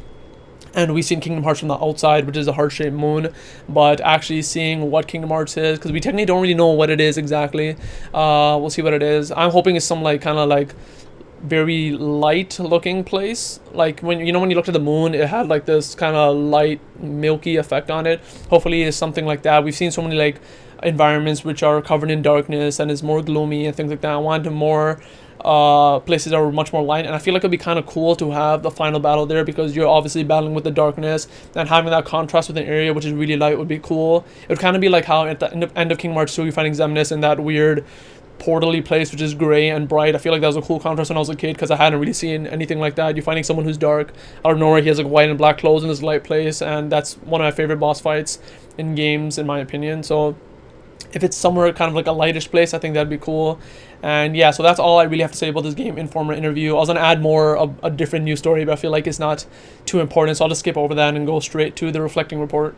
and 0.78 0.94
we've 0.94 1.04
seen 1.04 1.20
Kingdom 1.20 1.44
Hearts 1.44 1.60
from 1.60 1.70
the 1.70 1.84
outside, 1.84 2.26
which 2.28 2.38
is 2.38 2.48
a 2.48 2.54
heart-shaped 2.54 2.96
moon. 2.96 3.34
But 3.68 4.00
actually 4.02 4.44
seeing 4.44 4.92
what 4.92 5.08
Kingdom 5.08 5.32
Hearts 5.32 5.58
is, 5.58 5.80
because 5.80 5.92
we 5.92 6.00
technically 6.00 6.26
don't 6.26 6.42
really 6.42 6.54
know 6.54 6.68
what 6.68 6.92
it 6.92 7.02
is 7.02 7.18
exactly. 7.18 7.72
Uh, 8.14 8.58
we'll 8.60 8.70
see 8.70 8.84
what 8.84 8.94
it 8.94 9.02
is. 9.02 9.32
I'm 9.32 9.50
hoping 9.50 9.76
it's 9.76 9.86
some 9.86 10.04
like 10.04 10.22
kind 10.22 10.38
of 10.38 10.48
like 10.48 10.76
very 11.42 11.92
light 11.92 12.58
looking 12.60 13.04
place 13.04 13.60
like 13.72 14.00
when 14.02 14.26
you 14.26 14.32
know 14.32 14.40
when 14.40 14.50
you 14.50 14.56
looked 14.56 14.68
at 14.68 14.74
the 14.74 14.80
moon 14.80 15.14
it 15.14 15.28
had 15.28 15.48
like 15.48 15.66
this 15.66 15.94
kind 15.94 16.16
of 16.16 16.36
light 16.36 16.82
milky 17.00 17.58
effect 17.58 17.92
on 17.92 18.06
it 18.06 18.20
hopefully 18.50 18.84
it's 18.84 18.98
something 18.98 19.26
like 19.26 19.44
that 19.44 19.64
we've 19.64 19.76
seen 19.76 19.92
so 19.92 20.02
many 20.02 20.16
like 20.16 20.40
environments 20.84 21.44
which 21.44 21.64
are 21.64 21.82
covered 21.82 22.10
in 22.10 22.22
darkness 22.22 22.80
and 22.80 22.90
is 22.90 23.04
more 23.04 23.22
gloomy 23.22 23.66
and 23.66 23.76
things 23.76 23.90
like 23.90 24.02
that 24.02 24.12
i 24.12 24.18
want 24.18 24.52
more 24.52 25.00
uh, 25.44 26.00
places 26.02 26.32
that 26.32 26.38
are 26.38 26.52
much 26.52 26.74
more 26.74 26.84
light. 26.84 27.06
And 27.06 27.14
I 27.16 27.20
feel 27.20 27.34
like 27.34 27.42
it'd 27.42 27.52
be 27.52 27.58
kind 27.58 27.80
of 27.80 27.86
cool 27.86 28.16
to 28.16 28.32
have 28.32 28.64
the 28.64 28.72
final 28.72 29.00
battle 29.00 29.26
there 29.26 29.44
because 29.44 29.76
you're 29.76 29.88
obviously 29.88 30.24
battling 30.24 30.54
with 30.54 30.64
the 30.64 30.72
darkness 30.72 31.28
and 31.56 31.70
having 31.70 31.92
that 31.92 32.06
contrast 32.06 32.50
with 32.50 32.58
an 32.58 32.66
area 32.66 32.94
which 32.94 33.06
is 33.06 33.14
really 33.14 33.38
light 33.38 33.58
would 33.58 33.68
be 33.68 33.80
cool. 33.80 34.26
It 34.44 34.50
would 34.50 34.60
kind 34.60 34.76
of 34.76 34.82
be 34.82 34.90
like 34.90 35.06
how 35.06 35.26
at 35.26 35.40
the 35.40 35.54
end 35.54 35.92
of, 35.92 35.98
Kingdom 35.98 36.16
Hearts 36.16 36.36
2 36.36 36.44
you're 36.44 36.52
fighting 36.52 36.74
Xemnas 36.74 37.12
in 37.12 37.22
that 37.22 37.40
weird 37.40 37.86
portally 38.40 38.82
place 38.82 39.12
which 39.12 39.22
is 39.22 39.34
gray 39.34 39.70
and 39.70 39.88
bright. 39.88 40.16
I 40.16 40.18
feel 40.18 40.32
like 40.32 40.42
that 40.42 40.48
was 40.48 40.56
a 40.56 40.62
cool 40.62 40.80
contrast 40.80 41.10
when 41.10 41.18
I 41.18 41.20
was 41.20 41.30
a 41.30 41.36
kid 41.36 41.54
because 41.54 41.72
I 41.72 41.76
hadn't 41.76 42.00
really 42.00 42.14
seen 42.14 42.48
anything 42.48 42.80
like 42.80 42.96
that. 42.96 43.16
You're 43.16 43.24
finding 43.24 43.44
someone 43.44 43.66
who's 43.66 43.78
dark 43.78 44.14
out 44.46 44.54
of 44.54 44.58
nowhere. 44.58 44.82
He 44.82 44.88
has 44.88 44.98
like 44.98 45.08
white 45.08 45.30
and 45.30 45.38
black 45.38 45.58
clothes 45.58 45.84
in 45.84 45.90
his 45.90 46.04
light 46.04 46.24
place, 46.24 46.62
and 46.62 46.92
that's 46.92 47.16
one 47.16 47.42
of 47.42 47.46
my 47.46 47.52
favorite 47.52 47.78
boss 47.78 48.00
fights 48.00 48.40
in 48.78 48.96
games, 48.96 49.38
in 49.38 49.48
my 49.48 49.60
opinion. 49.60 50.04
So 50.04 50.36
if 51.14 51.24
it's 51.24 51.38
somewhere 51.38 51.72
kind 51.74 51.90
of 51.90 51.96
like 51.96 52.08
a 52.08 52.12
lightish 52.12 52.50
place, 52.50 52.74
I 52.74 52.80
think 52.80 52.94
that'd 52.94 53.10
be 53.10 53.18
cool. 53.18 53.60
And 54.04 54.36
yeah, 54.36 54.52
so 54.52 54.62
that's 54.62 54.80
all 54.80 55.00
I 55.00 55.04
really 55.04 55.24
have 55.24 55.32
to 55.32 55.38
say 55.38 55.50
about 55.50 55.64
this 55.64 55.74
game 55.74 55.98
Informer 55.98 56.34
interview. 56.34 56.76
I 56.76 56.80
was 56.80 56.90
gonna 56.90 57.00
add 57.00 57.22
more 57.22 57.58
of 57.58 57.80
a 57.82 57.90
different 57.90 58.26
news 58.26 58.40
story, 58.40 58.64
but 58.66 58.74
I 58.74 58.76
feel 58.76 58.92
like 58.92 59.08
it's 59.08 59.20
not 59.20 59.46
too 59.86 60.00
important, 60.00 60.38
so 60.38 60.46
I'll 60.46 60.50
just 60.50 60.60
skip 60.60 60.78
over 60.78 60.94
that 60.96 61.16
and 61.16 61.26
go 61.26 61.40
straight 61.40 61.76
to 61.78 61.92
the 61.92 62.02
reflecting 62.02 62.40
report. 62.40 62.76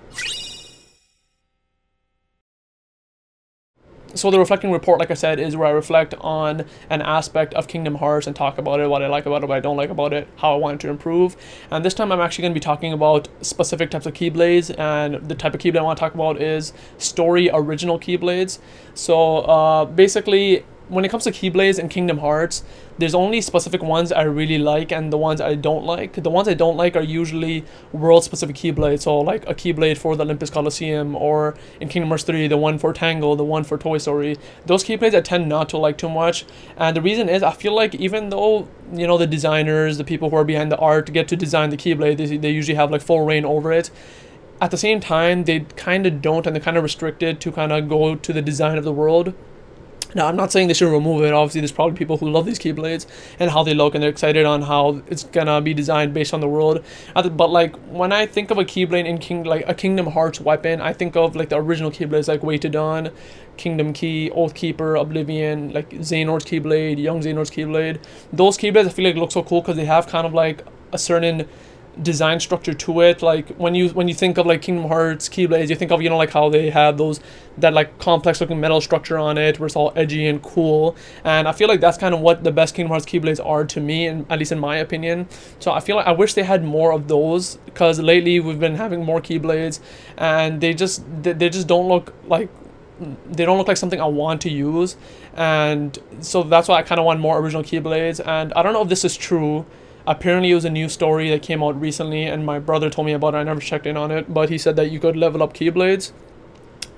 So 4.14 4.32
the 4.32 4.40
reflecting 4.40 4.72
report, 4.72 5.00
like 5.00 5.12
I 5.12 5.16
said, 5.16 5.40
is 5.40 5.56
where 5.56 5.68
I 5.68 5.72
reflect 5.72 6.14
on 6.22 6.66
an 6.90 7.02
aspect 7.02 7.54
of 7.54 7.68
Kingdom 7.68 7.96
Hearts 7.96 8.28
and 8.28 8.36
talk 8.36 8.58
about 8.58 8.80
it, 8.80 8.90
what 8.90 9.02
I 9.02 9.08
like 9.08 9.26
about 9.26 9.44
it, 9.44 9.48
what 9.48 9.58
I 9.58 9.60
don't 9.60 9.78
like 9.78 9.90
about 9.90 10.14
it, 10.14 10.28
how 10.38 10.54
I 10.54 10.58
want 10.58 10.76
it 10.76 10.88
to 10.88 10.90
improve. 10.90 11.36
And 11.72 11.86
this 11.86 11.94
time 11.94 12.12
I'm 12.12 12.20
actually 12.20 12.44
going 12.44 12.54
to 12.54 12.60
be 12.60 12.64
talking 12.64 12.94
about 12.94 13.28
specific 13.42 13.92
types 13.92 14.06
of 14.06 14.14
Keyblades, 14.14 14.78
and 14.80 15.28
the 15.28 15.36
type 15.36 15.54
of 15.54 15.62
Keyblade 15.62 15.80
I 15.80 15.84
want 15.84 15.98
to 15.98 16.02
talk 16.02 16.14
about 16.14 16.42
is 16.42 16.74
story 16.98 17.50
original 17.52 18.00
Keyblades. 18.00 18.60
So 18.94 19.40
uh, 19.40 19.86
basically, 19.86 20.66
when 20.90 21.06
it 21.06 21.10
comes 21.10 21.24
to 21.24 21.32
Keyblades 21.32 21.80
and 21.80 21.90
Kingdom 21.90 22.18
Hearts, 22.18 22.64
there's 22.98 23.16
only 23.16 23.42
specific 23.42 23.82
ones 23.82 24.12
I 24.12 24.24
really 24.24 24.58
like 24.58 24.92
and 24.92 25.14
the 25.14 25.18
ones 25.18 25.40
I 25.40 25.56
don't 25.56 25.86
like. 25.86 26.14
The 26.14 26.30
ones 26.30 26.48
I 26.48 26.56
don't 26.56 26.76
like 26.76 26.96
are 26.96 27.02
usually 27.02 27.64
world-specific 27.94 28.56
Keyblades, 28.56 29.04
so 29.04 29.20
like 29.20 29.48
a 29.48 29.54
Keyblade 29.54 29.98
for 29.98 30.16
the 30.16 30.24
Olympus 30.24 30.50
Coliseum, 30.50 31.16
or 31.16 31.56
in 31.80 31.88
Kingdom 31.88 32.10
Hearts 32.10 32.24
3, 32.24 32.48
the 32.48 32.58
one 32.58 32.78
for 32.80 32.92
Tangle, 32.92 33.36
the 33.36 33.46
one 33.46 33.64
for 33.64 33.78
Toy 33.78 34.00
Story. 34.00 34.38
Those 34.66 34.84
Keyblades 34.84 35.14
I 35.14 35.22
tend 35.22 35.48
not 35.48 35.70
to 35.70 35.78
like 35.78 35.98
too 35.98 36.10
much, 36.10 36.46
and 36.76 36.96
the 36.96 37.02
reason 37.02 37.30
is 37.30 37.44
I 37.44 37.52
feel 37.52 37.76
like 37.76 37.96
even 37.96 38.30
though, 38.30 38.68
you 38.92 39.08
know, 39.08 39.18
the 39.18 39.28
designers, 39.28 39.98
the 39.98 40.04
people 40.04 40.32
who 40.32 40.36
are 40.36 40.44
behind 40.44 40.72
the 40.72 40.78
art 40.78 41.14
get 41.14 41.28
to 41.30 41.36
design 41.36 41.70
the 41.70 41.78
Keyblade, 41.78 42.18
they, 42.18 42.38
they 42.38 42.52
usually 42.52 42.76
have 42.76 42.92
like 42.92 43.02
full 43.02 43.24
reign 43.24 43.46
over 43.46 43.72
it 43.72 43.92
at 44.62 44.72
the 44.72 44.78
same 44.78 45.00
time 45.00 45.46
they 45.46 45.62
kind 45.78 46.06
of 46.06 46.22
don't 46.22 46.46
and 46.46 46.54
they're 46.54 46.62
kind 46.62 46.76
of 46.76 46.84
restricted 46.84 47.40
to 47.40 47.50
kind 47.50 47.72
of 47.72 47.88
go 47.88 48.16
to 48.16 48.34
the 48.34 48.42
design 48.42 48.78
of 48.78 48.84
the 48.84 48.92
world 48.92 49.34
Now, 50.16 50.26
I'm 50.28 50.36
not 50.36 50.52
saying 50.52 50.68
they 50.68 50.74
should 50.74 50.92
remove 50.92 51.24
it. 51.24 51.34
Obviously, 51.34 51.62
there's 51.62 51.72
probably 51.72 51.96
people 51.96 52.18
who 52.18 52.32
love 52.32 52.46
these 52.46 52.58
Keyblades 52.58 53.06
and 53.40 53.52
how 53.52 53.64
they 53.64 53.76
look, 53.76 53.94
and 53.94 54.02
they're 54.02 54.10
excited 54.10 54.44
on 54.44 54.64
how 54.64 55.02
it's 55.08 55.24
gonna 55.24 55.62
be 55.62 55.74
designed 55.74 56.16
based 56.16 56.34
on 56.34 56.40
the 56.40 56.48
world. 56.48 56.84
But 57.14 57.52
like 57.52 57.76
when 57.90 58.12
I 58.12 58.26
think 58.26 58.50
of 58.50 58.58
a 58.58 58.66
Keyblade 58.66 59.06
in 59.06 59.20
King, 59.20 59.44
like 59.44 59.70
a 59.70 59.74
Kingdom 59.76 60.08
Hearts 60.08 60.42
weapon, 60.42 60.82
I 60.82 60.94
think 60.94 61.16
of 61.16 61.36
like 61.36 61.50
the 61.50 61.58
original 61.58 61.92
Keyblades, 61.92 62.28
like 62.28 62.42
Way 62.42 62.58
to 62.58 62.70
Dawn, 62.70 63.12
Kingdom 63.58 63.94
Key, 63.94 64.32
Oathkeeper, 64.32 65.00
Oblivion, 65.00 65.72
like 65.74 65.90
Xehanort's 65.92 66.46
Keyblade, 66.46 66.98
Young 66.98 67.22
Xehanort's 67.22 67.52
Keyblade. 67.52 68.00
Those 68.34 68.58
Keyblades 68.58 68.88
I 68.88 68.90
feel 68.90 69.06
like 69.06 69.16
look 69.16 69.32
so 69.32 69.44
cool 69.44 69.62
because 69.62 69.76
they 69.76 69.86
have 69.86 70.08
kind 70.08 70.26
of 70.26 70.34
like 70.34 70.66
a 70.92 70.98
certain 70.98 71.48
design 72.02 72.40
structure 72.40 72.74
to 72.74 73.02
it. 73.02 73.22
Like 73.22 73.50
when 73.58 73.76
you 73.76 73.90
when 73.90 74.08
you 74.08 74.14
think 74.14 74.38
of 74.38 74.46
like 74.46 74.62
Kingdom 74.62 74.88
Hearts 74.88 75.30
Keyblades, 75.30 75.70
you 75.70 75.76
think 75.76 75.92
of 75.92 76.02
you 76.02 76.10
know 76.10 76.18
like 76.18 76.32
how 76.32 76.50
they 76.50 76.70
have 76.70 76.98
those 76.98 77.20
that 77.58 77.74
like 77.74 78.00
complex 78.00 78.40
looking 78.40 78.60
metal 78.60 78.82
structure 78.82 79.18
on 79.18 79.38
it, 79.38 79.60
where 79.60 79.68
it's 79.68 79.76
all 79.76 79.92
edgy 79.96 80.28
and 80.28 80.42
cool. 80.42 80.96
And 81.24 81.48
I 81.48 81.52
feel 81.52 81.68
like 81.68 81.82
that's 81.82 81.98
kind 81.98 82.14
of 82.14 82.22
what 82.22 82.44
the 82.44 82.52
best 82.52 82.76
Kingdom 82.76 82.92
Hearts 82.92 83.06
Keyblades 83.06 83.44
are 83.46 83.66
to 83.66 83.80
me, 83.80 84.08
and 84.08 84.26
at 84.32 84.40
least 84.40 84.52
in 84.52 84.60
my 84.60 84.78
opinion. 84.78 85.28
So 85.60 85.72
I 85.72 85.80
feel 85.80 85.96
like 85.96 86.08
I 86.08 86.12
wish 86.12 86.34
they 86.34 86.44
had 86.44 86.64
more 86.64 86.92
of 86.92 87.08
those 87.08 87.58
because 87.66 88.00
lately 88.00 88.40
we've 88.40 88.60
been 88.60 88.76
having 88.76 89.04
more 89.04 89.22
Keyblades, 89.22 89.80
and 90.18 90.62
they 90.62 90.74
just 90.74 91.04
they, 91.24 91.34
they 91.34 91.50
just 91.50 91.68
don't 91.68 91.88
look 91.88 92.14
like 92.26 92.50
they 93.30 93.46
don't 93.46 93.58
look 93.58 93.68
like 93.68 93.78
something 93.78 94.02
I 94.02 94.06
want 94.06 94.42
to 94.42 94.50
use, 94.50 94.96
and 95.36 95.98
so 96.22 96.44
that's 96.44 96.68
why 96.68 96.76
I 96.76 96.82
kind 96.82 97.00
of 97.00 97.06
want 97.06 97.20
more 97.20 97.40
original 97.40 97.64
Keyblades. 97.64 98.26
And 98.26 98.54
I 98.54 98.64
don't 98.64 98.74
know 98.74 98.84
if 98.84 98.90
this 98.90 99.06
is 99.06 99.16
true 99.18 99.66
apparently 100.10 100.50
it 100.50 100.56
was 100.56 100.66
a 100.66 100.70
new 100.70 100.90
story 100.90 101.30
that 101.30 101.44
came 101.44 101.64
out 101.64 101.80
recently 101.80 102.24
and 102.24 102.44
my 102.46 102.58
brother 102.58 102.90
told 102.90 103.06
me 103.06 103.14
about 103.14 103.36
it 103.36 103.38
i 103.38 103.44
never 103.44 103.62
checked 103.62 103.86
in 103.86 103.96
on 103.96 104.10
it 104.10 104.34
but 104.34 104.50
he 104.50 104.58
said 104.58 104.76
that 104.76 104.90
you 104.92 105.00
could 105.00 105.16
level 105.16 105.44
up 105.44 105.54
keyblades 105.54 106.12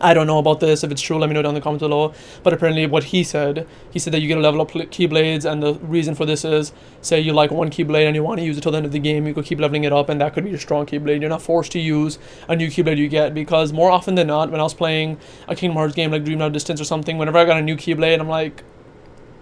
I 0.04 0.16
don't 0.16 0.26
know 0.26 0.40
about 0.40 0.60
this. 0.60 0.84
If 0.84 0.92
it's 0.92 1.02
true, 1.02 1.20
let 1.20 1.30
me 1.30 1.36
know 1.36 1.44
down 1.44 1.52
in 1.52 1.56
the 1.56 1.62
comments 1.62 1.84
below. 1.84 2.14
But 2.42 2.54
apparently, 2.54 2.88
what 2.88 3.06
he 3.06 3.24
said, 3.24 3.68
he 3.92 4.00
said 4.00 4.14
that 4.14 4.20
you 4.20 4.28
get 4.28 4.34
to 4.36 4.42
level 4.42 4.60
up 4.62 4.72
keyblades, 4.72 5.50
and 5.50 5.62
the 5.62 5.76
reason 5.76 6.16
for 6.16 6.26
this 6.26 6.44
is, 6.44 6.74
say 7.02 7.20
you 7.20 7.34
like 7.34 7.52
one 7.52 7.70
keyblade 7.70 8.08
and 8.08 8.16
you 8.16 8.24
want 8.24 8.40
to 8.40 8.46
use 8.46 8.58
it 8.58 8.62
till 8.62 8.72
the 8.72 8.78
end 8.78 8.88
of 8.88 8.92
the 8.92 9.00
game, 9.00 9.28
you 9.28 9.34
could 9.36 9.46
keep 9.46 9.60
leveling 9.60 9.84
it 9.84 9.94
up, 9.94 10.10
and 10.10 10.20
that 10.20 10.34
could 10.34 10.44
be 10.44 10.50
your 10.50 10.60
strong 10.60 10.88
keyblade. 10.88 11.22
You're 11.22 11.30
not 11.30 11.42
forced 11.42 11.72
to 11.74 11.80
use 11.80 12.18
a 12.48 12.56
new 12.56 12.68
keyblade 12.70 12.98
you 12.98 13.08
get 13.08 13.36
because 13.36 13.72
more 13.72 13.92
often 13.92 14.16
than 14.16 14.28
not, 14.28 14.50
when 14.50 14.60
I 14.60 14.64
was 14.64 14.74
playing 14.74 15.20
a 15.48 15.56
Kingdom 15.56 15.78
Hearts 15.78 15.94
game 15.94 16.12
like 16.12 16.24
Dream 16.24 16.40
Drop 16.40 16.52
Distance 16.52 16.82
or 16.82 16.86
something, 16.86 17.20
whenever 17.20 17.38
I 17.38 17.46
got 17.46 17.58
a 17.58 17.62
new 17.62 17.76
keyblade, 17.76 18.20
I'm 18.20 18.28
like, 18.28 18.64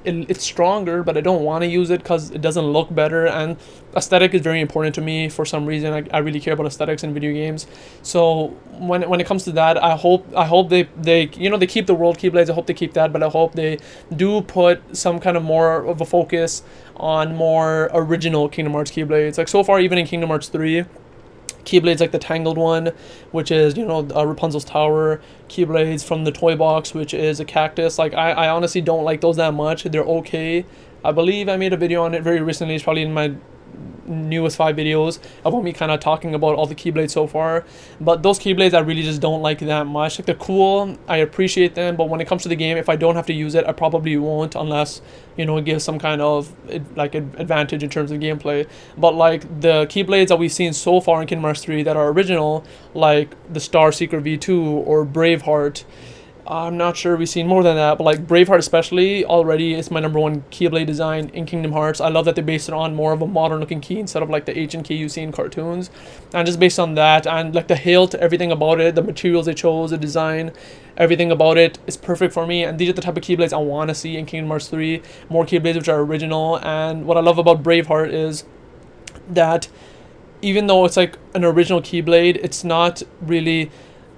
it, 0.03 0.29
it's 0.29 0.44
stronger, 0.44 1.03
but 1.03 1.18
I 1.18 1.22
don't 1.22 1.44
want 1.44 1.63
to 1.63 1.68
use 1.68 1.89
it 1.89 2.01
because 2.01 2.32
it 2.32 2.41
doesn't 2.41 2.65
look 2.65 2.94
better. 2.94 3.27
And 3.27 3.58
aesthetic 3.96 4.34
is 4.34 4.41
very 4.41 4.62
important 4.62 4.96
to 4.96 5.01
me 5.01 5.29
for 5.29 5.46
some 5.46 5.65
reason. 5.65 5.94
I, 5.94 6.03
I 6.15 6.20
really 6.20 6.39
care 6.39 6.53
about 6.53 6.65
aesthetics 6.65 7.03
in 7.03 7.13
video 7.13 7.34
games. 7.34 7.68
So 8.01 8.48
when 8.77 9.08
when 9.10 9.20
it 9.20 9.27
comes 9.27 9.44
to 9.46 9.51
that, 9.53 9.82
I 9.82 9.96
hope 9.96 10.25
I 10.36 10.46
hope 10.46 10.70
they 10.70 10.84
they 10.98 11.29
you 11.34 11.50
know 11.50 11.58
they 11.58 11.68
keep 11.68 11.88
the 11.88 11.96
world 11.96 12.18
keyblades. 12.18 12.50
I 12.50 12.53
hope 12.53 12.68
they 12.68 12.74
keep 12.74 12.94
that, 12.94 13.12
but 13.12 13.24
I 13.24 13.29
hope 13.29 13.53
they 13.53 13.79
do 14.15 14.41
put 14.41 14.96
some 14.96 15.20
kind 15.20 15.38
of 15.38 15.44
more 15.44 15.86
of 15.86 16.01
a 16.01 16.06
focus 16.06 16.63
on 16.96 17.36
more 17.36 17.89
original 17.94 18.50
Kingdom 18.50 18.74
Hearts 18.74 18.91
keyblades. 18.91 19.38
Like 19.38 19.48
so 19.48 19.63
far, 19.63 19.79
even 19.79 19.98
in 19.98 20.06
Kingdom 20.06 20.29
Hearts 20.29 20.50
three 20.50 20.86
Keyblades 21.69 21.99
like 21.99 22.11
the 22.11 22.19
Tangled 22.19 22.57
one, 22.57 22.91
which 23.31 23.51
is, 23.51 23.77
you 23.77 23.85
know, 23.85 24.07
uh, 24.15 24.25
Rapunzel's 24.25 24.65
Tower. 24.65 25.21
Keyblades 25.49 26.03
from 26.03 26.23
the 26.23 26.31
toy 26.31 26.55
box, 26.55 26.93
which 26.93 27.13
is 27.13 27.39
a 27.39 27.45
cactus. 27.45 27.99
Like, 27.99 28.13
I, 28.13 28.31
I 28.31 28.49
honestly 28.49 28.81
don't 28.81 29.03
like 29.03 29.21
those 29.21 29.35
that 29.38 29.53
much. 29.53 29.83
They're 29.83 30.03
okay. 30.03 30.65
I 31.03 31.11
believe 31.11 31.47
I 31.47 31.57
made 31.57 31.73
a 31.73 31.77
video 31.77 32.03
on 32.03 32.13
it 32.13 32.23
very 32.23 32.41
recently. 32.41 32.75
It's 32.75 32.83
probably 32.83 33.03
in 33.03 33.13
my 33.13 33.35
newest 34.09 34.57
five 34.57 34.75
videos 34.75 35.19
about 35.45 35.63
me 35.63 35.71
kind 35.71 35.91
of 35.91 35.99
talking 35.99 36.33
about 36.33 36.55
all 36.55 36.65
the 36.65 36.75
keyblades 36.75 37.11
so 37.11 37.27
far. 37.27 37.63
But 38.01 38.23
those 38.23 38.39
keyblades 38.39 38.73
i 38.73 38.79
really 38.79 39.03
just 39.03 39.21
don't 39.21 39.41
like 39.41 39.59
that 39.59 39.85
much. 39.85 40.19
Like 40.19 40.25
they're 40.25 40.35
cool 40.35 40.97
i 41.07 41.17
appreciate 41.17 41.75
them 41.75 41.95
but 41.95 42.09
when 42.09 42.19
it 42.21 42.27
comes 42.27 42.43
to 42.43 42.49
the 42.49 42.55
game 42.55 42.77
if 42.77 42.89
i 42.89 42.95
don't 42.95 43.15
have 43.15 43.25
to 43.27 43.33
use 43.33 43.55
it 43.55 43.65
i 43.67 43.71
probably 43.71 44.17
won't 44.17 44.55
unless 44.55 45.01
you 45.38 45.45
know 45.45 45.57
it 45.57 45.65
gives 45.65 45.83
some 45.83 45.99
kind 45.99 46.21
of 46.21 46.53
like 46.95 47.15
advantage 47.15 47.83
in 47.83 47.89
terms 47.89 48.11
of 48.11 48.19
gameplay. 48.19 48.67
But 48.97 49.15
like 49.15 49.41
the 49.61 49.85
keyblades 49.85 50.27
that 50.29 50.38
we've 50.38 50.51
seen 50.51 50.73
so 50.73 50.99
far 50.99 51.21
in 51.21 51.27
kingdom 51.27 51.43
hearts 51.43 51.63
3 51.63 51.83
that 51.83 51.95
are 51.95 52.09
original 52.09 52.65
like 52.93 53.35
the 53.51 53.59
star 53.59 53.91
seeker 53.91 54.19
v2 54.19 54.49
or 54.59 55.05
braveheart 55.05 55.83
I'm 56.50 56.77
not 56.77 56.98
sure 56.98 57.15
we've 57.15 57.29
seen 57.29 57.46
more 57.46 57.62
than 57.62 57.75
that, 57.75 58.00
but 58.00 58.06
like 58.06 58.25
Braveheart 58.25 58.58
especially 58.58 59.24
already 59.24 59.75
is 59.75 59.91
my 59.91 60.00
number 60.00 60.20
one 60.20 60.41
Keyblade 60.50 60.88
design 60.88 61.29
in 61.29 61.46
Kingdom 61.46 61.74
Hearts. 61.74 62.01
I 62.01 62.10
love 62.10 62.25
that 62.25 62.36
they 62.36 62.41
based 62.41 62.68
it 62.68 62.74
on 62.74 62.96
more 62.96 63.13
of 63.13 63.22
a 63.22 63.27
modern 63.27 63.60
looking 63.60 63.82
key 63.82 64.00
instead 64.00 64.24
of 64.24 64.32
like 64.32 64.46
the 64.46 64.58
ancient 64.58 64.88
key 64.88 64.96
you 64.96 65.10
see 65.10 65.22
in 65.22 65.32
cartoons. 65.32 65.91
And 66.34 66.48
just 66.48 66.60
based 66.60 66.79
on 66.79 66.96
that 66.96 67.27
and 67.27 67.53
like 67.53 67.68
the 67.68 67.75
hilt, 67.75 68.15
everything 68.15 68.51
about 68.51 68.79
it, 68.79 68.96
the 68.96 69.03
materials 69.03 69.46
they 69.46 69.53
chose, 69.53 69.91
the 69.91 69.98
design, 70.00 70.51
everything 70.98 71.32
about 71.32 71.60
it 71.60 71.77
is 71.86 71.96
perfect 71.96 72.34
for 72.34 72.48
me. 72.48 72.63
And 72.63 72.79
these 72.79 72.89
are 72.89 72.94
the 72.94 73.01
type 73.03 73.15
of 73.15 73.22
Keyblades 73.22 73.53
I 73.53 73.58
want 73.58 73.89
to 73.89 73.96
see 73.96 74.18
in 74.18 74.25
Kingdom 74.25 74.50
Hearts 74.50 74.70
3. 74.70 75.03
More 75.29 75.46
Keyblades 75.46 75.75
which 75.75 75.89
are 75.89 76.00
original. 76.00 76.58
And 76.65 77.06
what 77.06 77.15
I 77.15 77.20
love 77.20 77.38
about 77.38 77.62
Braveheart 77.62 78.12
is 78.12 78.44
that 79.29 79.68
even 80.41 80.65
though 80.65 80.86
it's 80.86 80.98
like 80.98 81.15
an 81.36 81.46
original 81.46 81.79
Keyblade, 81.79 82.38
it's 82.38 82.63
not 82.63 83.03
really 83.22 83.70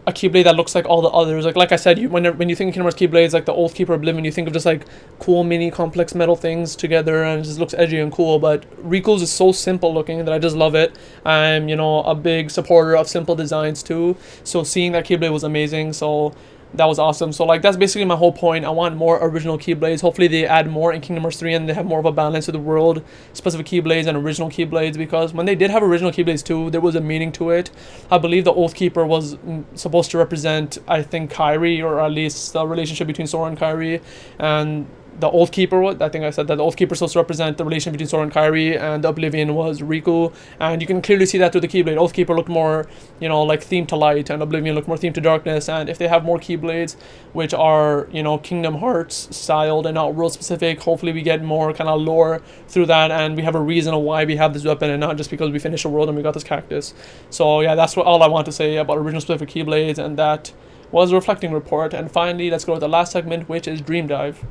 a 0.08 0.12
keyblade 0.12 0.46
that 0.46 0.56
looks 0.56 0.74
like 0.74 0.86
all 0.86 1.02
the 1.02 1.10
others. 1.10 1.46
Like 1.46 1.56
like 1.56 1.72
I 1.72 1.76
said, 1.76 2.00
you 2.00 2.10
when 2.10 2.26
when 2.38 2.50
you 2.50 2.56
think 2.56 2.70
of 2.70 2.74
Kingdom 2.74 2.86
Hearts 2.86 2.98
keyblades, 2.98 3.34
like 3.34 3.46
the 3.46 3.54
Oathkeeper 3.54 3.94
Oblivion, 3.94 4.26
you 4.26 4.32
think 4.32 4.48
of 4.48 4.54
just 4.54 4.66
like 4.66 4.86
cool 5.20 5.44
mini 5.44 5.70
complex 5.70 6.16
metal 6.16 6.36
things 6.36 6.76
together, 6.76 7.24
and 7.24 7.42
it 7.42 7.44
just 7.44 7.60
looks 7.60 7.74
edgy 7.76 8.00
and 8.00 8.12
cool. 8.12 8.40
But 8.40 8.66
Riku's 8.84 9.22
is 9.22 9.32
so 9.32 9.52
simple 9.52 9.94
looking 9.94 10.26
that 10.26 10.34
I 10.34 10.40
just 10.40 10.56
love 10.56 10.74
it. 10.74 10.96
I'm 11.24 11.70
you 11.70 11.76
know 11.76 12.02
a 12.04 12.16
big 12.16 12.50
supporter 12.50 12.96
of 12.96 13.08
simple 13.08 13.36
designs 13.36 13.84
too. 13.84 14.18
So 14.44 14.64
seeing 14.64 14.92
that 14.94 15.06
keyblade 15.06 15.32
was 15.32 15.44
amazing. 15.44 15.94
So 15.94 16.34
that 16.74 16.86
was 16.86 17.00
awesome. 17.00 17.32
So 17.34 17.46
like 17.46 17.62
that's 17.62 17.78
basically 17.78 18.06
my 18.06 18.16
whole 18.16 18.32
point. 18.32 18.66
I 18.66 18.70
want 18.70 18.96
more 18.96 19.20
original 19.22 19.58
Keyblades. 19.58 20.02
Hopefully 20.02 20.28
they 20.28 20.46
add 20.46 20.70
more 20.70 20.94
in 20.94 21.02
Kingdom 21.02 21.24
Hearts 21.24 21.38
3 21.38 21.54
and 21.54 21.70
they 21.70 21.74
have 21.74 21.86
more 21.86 22.00
of 22.00 22.06
a 22.06 22.12
balance 22.12 22.46
to 22.46 22.52
the 22.52 22.60
world 22.60 23.04
specific 23.34 23.66
Keyblades 23.66 24.08
and 24.08 24.18
original 24.18 24.50
Keyblades 24.50 24.98
because 24.98 25.34
when 25.34 25.46
they 25.46 25.56
did 25.56 25.70
have 25.70 25.84
original 25.84 26.12
Keyblades 26.12 26.44
too, 26.44 26.70
there 26.70 26.82
was 26.82 26.96
a 26.96 27.02
meaning 27.02 27.32
to 27.34 27.50
it. 27.50 27.72
I 28.10 28.18
believe 28.18 28.46
the 28.46 28.54
Oathkeeper 28.54 29.06
was 29.06 29.36
mm, 29.36 29.66
supposed 29.78 30.12
to 30.12 30.18
represent 30.18 30.78
I 30.88 31.02
think 31.02 31.32
Kairi 31.32 31.84
or 31.84 32.00
at 32.00 32.12
least 32.12 32.54
the 32.54 32.66
relationship 32.66 33.08
between 33.08 33.28
Sora 33.28 33.50
and 33.50 33.58
Kairi 33.58 34.02
and 34.40 34.88
the 35.20 35.30
Oathkeeper, 35.30 36.02
I 36.02 36.10
think 36.10 36.24
I 36.24 36.30
said 36.30 36.48
that 36.48 36.56
the 36.56 36.64
Oathkeeper 36.64 36.96
supposed 36.96 37.14
to 37.14 37.20
represent 37.20 37.58
the 37.58 37.66
relation 37.66 37.92
between 37.92 38.08
Sora 38.08 38.24
and 38.24 38.32
Kairi, 38.32 38.80
and 38.80 39.04
the 39.04 39.10
Oblivion 39.10 39.54
was 39.54 39.82
Riku, 39.82 40.34
and 40.60 40.82
you 40.82 40.88
can 40.88 41.02
clearly 41.02 41.26
see 41.26 41.38
that 41.38 41.52
through 41.52 41.62
the 41.62 41.68
Keyblade. 41.68 41.98
Oathkeeper 41.98 42.36
looked 42.36 42.50
more, 42.50 42.88
you 43.20 43.28
know, 43.28 43.44
like 43.44 43.62
themed 43.62 43.88
to 43.90 43.96
light, 43.96 44.30
and 44.30 44.42
Oblivion 44.42 44.74
looked 44.74 44.88
more 44.88 44.98
themed 44.98 45.14
to 45.16 45.22
darkness, 45.22 45.68
and 45.70 45.90
if 45.90 45.98
they 45.98 46.08
have 46.08 46.24
more 46.24 46.40
Keyblades, 46.40 46.96
which 47.34 47.54
are, 47.54 48.08
you 48.12 48.24
know, 48.24 48.38
Kingdom 48.38 48.76
Hearts 48.76 49.36
styled 49.36 49.86
and 49.86 49.96
not 49.96 50.16
world 50.16 50.34
specific, 50.34 50.82
hopefully 50.82 51.12
we 51.12 51.22
get 51.22 51.44
more 51.44 51.74
kind 51.74 51.90
of 51.90 52.02
lore 52.02 52.42
through 52.68 52.86
that, 52.88 53.12
and 53.12 53.36
we 53.36 53.44
have 53.44 53.56
a 53.56 53.62
reason 53.62 53.96
why 53.98 54.26
we 54.26 54.38
have 54.38 54.54
this 54.54 54.64
weapon, 54.64 54.90
and 54.90 55.02
not 55.02 55.18
just 55.18 55.30
because 55.30 55.52
we 55.52 55.60
finished 55.60 55.86
a 55.86 55.90
world 55.90 56.08
and 56.08 56.18
we 56.18 56.24
got 56.24 56.34
this 56.34 56.44
cactus. 56.44 56.94
So 57.30 57.62
yeah, 57.62 57.76
that's 57.76 57.96
what 57.96 58.06
all 58.06 58.24
I 58.24 58.28
want 58.28 58.46
to 58.46 58.52
say 58.52 58.78
about 58.78 58.98
original 58.98 59.22
specific 59.22 59.50
Keyblades, 59.50 59.98
and 59.98 60.18
that 60.18 60.54
was 60.92 61.12
a 61.12 61.16
reflecting 61.16 61.52
report. 61.52 61.94
And 61.94 62.12
finally, 62.12 62.50
let's 62.50 62.66
go 62.66 62.74
to 62.74 62.80
the 62.80 62.90
last 62.90 63.12
segment, 63.12 63.48
which 63.50 63.68
is 63.68 63.82
Dream 63.82 64.08
Dive. 64.08 64.46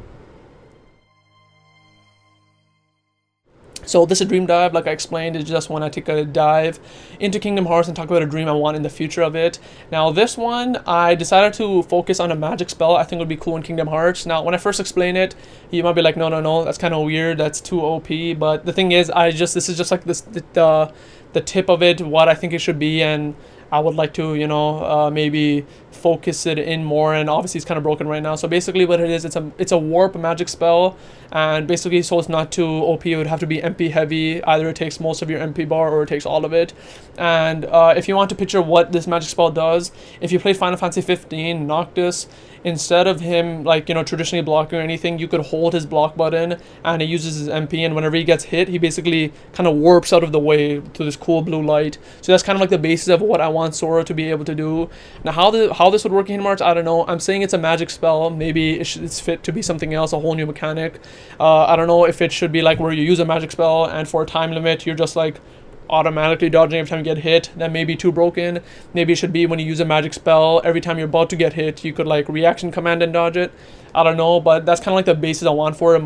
So 3.90 4.06
this 4.06 4.18
is 4.18 4.22
a 4.22 4.24
Dream 4.26 4.46
Dive, 4.46 4.72
like 4.72 4.86
I 4.86 4.92
explained, 4.92 5.34
is 5.34 5.42
just 5.42 5.68
when 5.68 5.82
I 5.82 5.88
take 5.88 6.08
a 6.08 6.24
dive 6.24 6.78
into 7.18 7.40
Kingdom 7.40 7.66
Hearts 7.66 7.88
and 7.88 7.96
talk 7.96 8.08
about 8.08 8.22
a 8.22 8.26
dream 8.26 8.46
I 8.46 8.52
want 8.52 8.76
in 8.76 8.84
the 8.84 8.88
future 8.88 9.20
of 9.20 9.34
it. 9.34 9.58
Now 9.90 10.12
this 10.12 10.36
one, 10.38 10.76
I 10.86 11.16
decided 11.16 11.54
to 11.54 11.82
focus 11.82 12.20
on 12.20 12.30
a 12.30 12.36
magic 12.36 12.70
spell 12.70 12.94
I 12.94 13.02
think 13.02 13.18
would 13.18 13.28
be 13.28 13.36
cool 13.36 13.56
in 13.56 13.64
Kingdom 13.64 13.88
Hearts. 13.88 14.26
Now 14.26 14.44
when 14.44 14.54
I 14.54 14.58
first 14.58 14.78
explain 14.78 15.16
it, 15.16 15.34
you 15.72 15.82
might 15.82 15.94
be 15.94 16.02
like, 16.02 16.16
no, 16.16 16.28
no, 16.28 16.40
no, 16.40 16.62
that's 16.64 16.78
kind 16.78 16.94
of 16.94 17.04
weird, 17.04 17.38
that's 17.38 17.60
too 17.60 17.80
OP. 17.80 18.06
But 18.38 18.64
the 18.64 18.72
thing 18.72 18.92
is, 18.92 19.10
I 19.10 19.32
just, 19.32 19.54
this 19.54 19.68
is 19.68 19.76
just 19.76 19.90
like 19.90 20.04
this, 20.04 20.20
the, 20.20 20.44
the, 20.52 20.94
the 21.32 21.40
tip 21.40 21.68
of 21.68 21.82
it, 21.82 22.00
what 22.00 22.28
I 22.28 22.36
think 22.36 22.52
it 22.52 22.60
should 22.60 22.78
be, 22.78 23.02
and 23.02 23.34
I 23.72 23.80
would 23.80 23.96
like 23.96 24.14
to, 24.14 24.36
you 24.36 24.46
know, 24.46 24.84
uh, 24.84 25.10
maybe 25.10 25.66
focus 25.90 26.46
it 26.46 26.58
in 26.58 26.84
more. 26.84 27.14
And 27.14 27.28
obviously, 27.28 27.58
it's 27.58 27.64
kind 27.64 27.78
of 27.78 27.84
broken 27.84 28.08
right 28.08 28.22
now. 28.22 28.34
So 28.34 28.48
basically, 28.48 28.84
what 28.84 29.00
it 29.00 29.10
is, 29.10 29.24
it's 29.24 29.36
a 29.36 29.50
it's 29.58 29.72
a 29.72 29.78
warp 29.78 30.14
magic 30.16 30.48
spell, 30.48 30.96
and 31.32 31.66
basically, 31.66 32.02
so 32.02 32.18
it's 32.18 32.28
not 32.28 32.52
too 32.52 32.66
OP. 32.66 33.06
It 33.06 33.16
would 33.16 33.26
have 33.26 33.40
to 33.40 33.46
be 33.46 33.58
MP 33.58 33.90
heavy. 33.90 34.42
Either 34.44 34.68
it 34.68 34.76
takes 34.76 35.00
most 35.00 35.22
of 35.22 35.30
your 35.30 35.40
MP 35.40 35.68
bar, 35.68 35.90
or 35.90 36.02
it 36.02 36.08
takes 36.08 36.26
all 36.26 36.44
of 36.44 36.52
it. 36.52 36.72
And 37.18 37.64
uh, 37.66 37.94
if 37.96 38.08
you 38.08 38.16
want 38.16 38.30
to 38.30 38.36
picture 38.36 38.62
what 38.62 38.92
this 38.92 39.06
magic 39.06 39.28
spell 39.28 39.50
does, 39.50 39.92
if 40.20 40.32
you 40.32 40.38
played 40.38 40.56
Final 40.56 40.76
Fantasy 40.76 41.02
15, 41.02 41.66
Noctis, 41.66 42.26
instead 42.64 43.06
of 43.06 43.20
him 43.20 43.64
like 43.64 43.88
you 43.88 43.94
know 43.94 44.02
traditionally 44.02 44.42
blocking 44.44 44.78
or 44.78 44.82
anything 44.82 45.18
you 45.18 45.26
could 45.26 45.40
hold 45.40 45.72
his 45.72 45.86
block 45.86 46.16
button 46.16 46.60
and 46.84 47.00
he 47.00 47.08
uses 47.08 47.36
his 47.36 47.48
mp 47.48 47.78
and 47.78 47.94
whenever 47.94 48.16
he 48.16 48.24
gets 48.24 48.44
hit 48.44 48.68
he 48.68 48.76
basically 48.76 49.32
kind 49.52 49.66
of 49.66 49.74
warps 49.74 50.12
out 50.12 50.22
of 50.22 50.30
the 50.30 50.38
way 50.38 50.80
to 50.80 51.04
this 51.04 51.16
cool 51.16 51.40
blue 51.40 51.62
light 51.62 51.96
so 52.20 52.32
that's 52.32 52.42
kind 52.42 52.56
of 52.56 52.60
like 52.60 52.68
the 52.68 52.78
basis 52.78 53.08
of 53.08 53.22
what 53.22 53.40
i 53.40 53.48
want 53.48 53.74
sora 53.74 54.04
to 54.04 54.12
be 54.12 54.30
able 54.30 54.44
to 54.44 54.54
do 54.54 54.90
now 55.24 55.32
how 55.32 55.50
the 55.50 55.72
how 55.80 55.88
this 55.88 56.04
would 56.04 56.12
work 56.12 56.26
in 56.26 56.34
Kingdom 56.34 56.44
Hearts, 56.44 56.60
i 56.60 56.74
don't 56.74 56.84
know 56.84 57.06
i'm 57.06 57.18
saying 57.18 57.40
it's 57.40 57.54
a 57.54 57.58
magic 57.58 57.88
spell 57.88 58.28
maybe 58.28 58.78
it's 58.78 59.18
fit 59.18 59.42
to 59.44 59.50
be 59.50 59.62
something 59.62 59.94
else 59.94 60.12
a 60.12 60.20
whole 60.20 60.34
new 60.34 60.44
mechanic 60.44 61.00
uh, 61.40 61.64
i 61.64 61.74
don't 61.74 61.86
know 61.86 62.04
if 62.04 62.20
it 62.20 62.32
should 62.32 62.52
be 62.52 62.60
like 62.60 62.78
where 62.78 62.92
you 62.92 63.02
use 63.02 63.18
a 63.18 63.24
magic 63.24 63.50
spell 63.50 63.86
and 63.86 64.06
for 64.06 64.22
a 64.22 64.26
time 64.26 64.52
limit 64.52 64.84
you're 64.84 64.94
just 64.94 65.16
like 65.16 65.40
automatically 65.88 66.48
dodging 66.48 66.78
every 66.78 66.88
time 66.88 66.98
you 67.00 67.04
get 67.04 67.18
hit, 67.18 67.50
that 67.56 67.72
may 67.72 67.84
be 67.84 67.96
too 67.96 68.12
broken. 68.12 68.60
Maybe 68.94 69.12
it 69.12 69.16
should 69.16 69.32
be 69.32 69.44
when 69.44 69.58
you 69.58 69.66
use 69.66 69.80
a 69.80 69.84
magic 69.84 70.14
spell, 70.14 70.60
every 70.64 70.80
time 70.80 70.98
you're 70.98 71.08
about 71.08 71.28
to 71.30 71.36
get 71.36 71.54
hit, 71.54 71.84
you 71.84 71.92
could 71.92 72.06
like 72.06 72.28
reaction 72.28 72.70
command 72.70 73.02
and 73.02 73.12
dodge 73.12 73.36
it. 73.36 73.52
I 73.92 74.04
don't 74.04 74.16
know, 74.16 74.40
but 74.40 74.64
that's 74.64 74.80
kind 74.80 74.94
of 74.94 74.96
like 74.96 75.06
the 75.06 75.14
basis 75.16 75.46
I 75.46 75.50
want 75.50 75.76
for 75.76 75.96
it. 75.96 76.02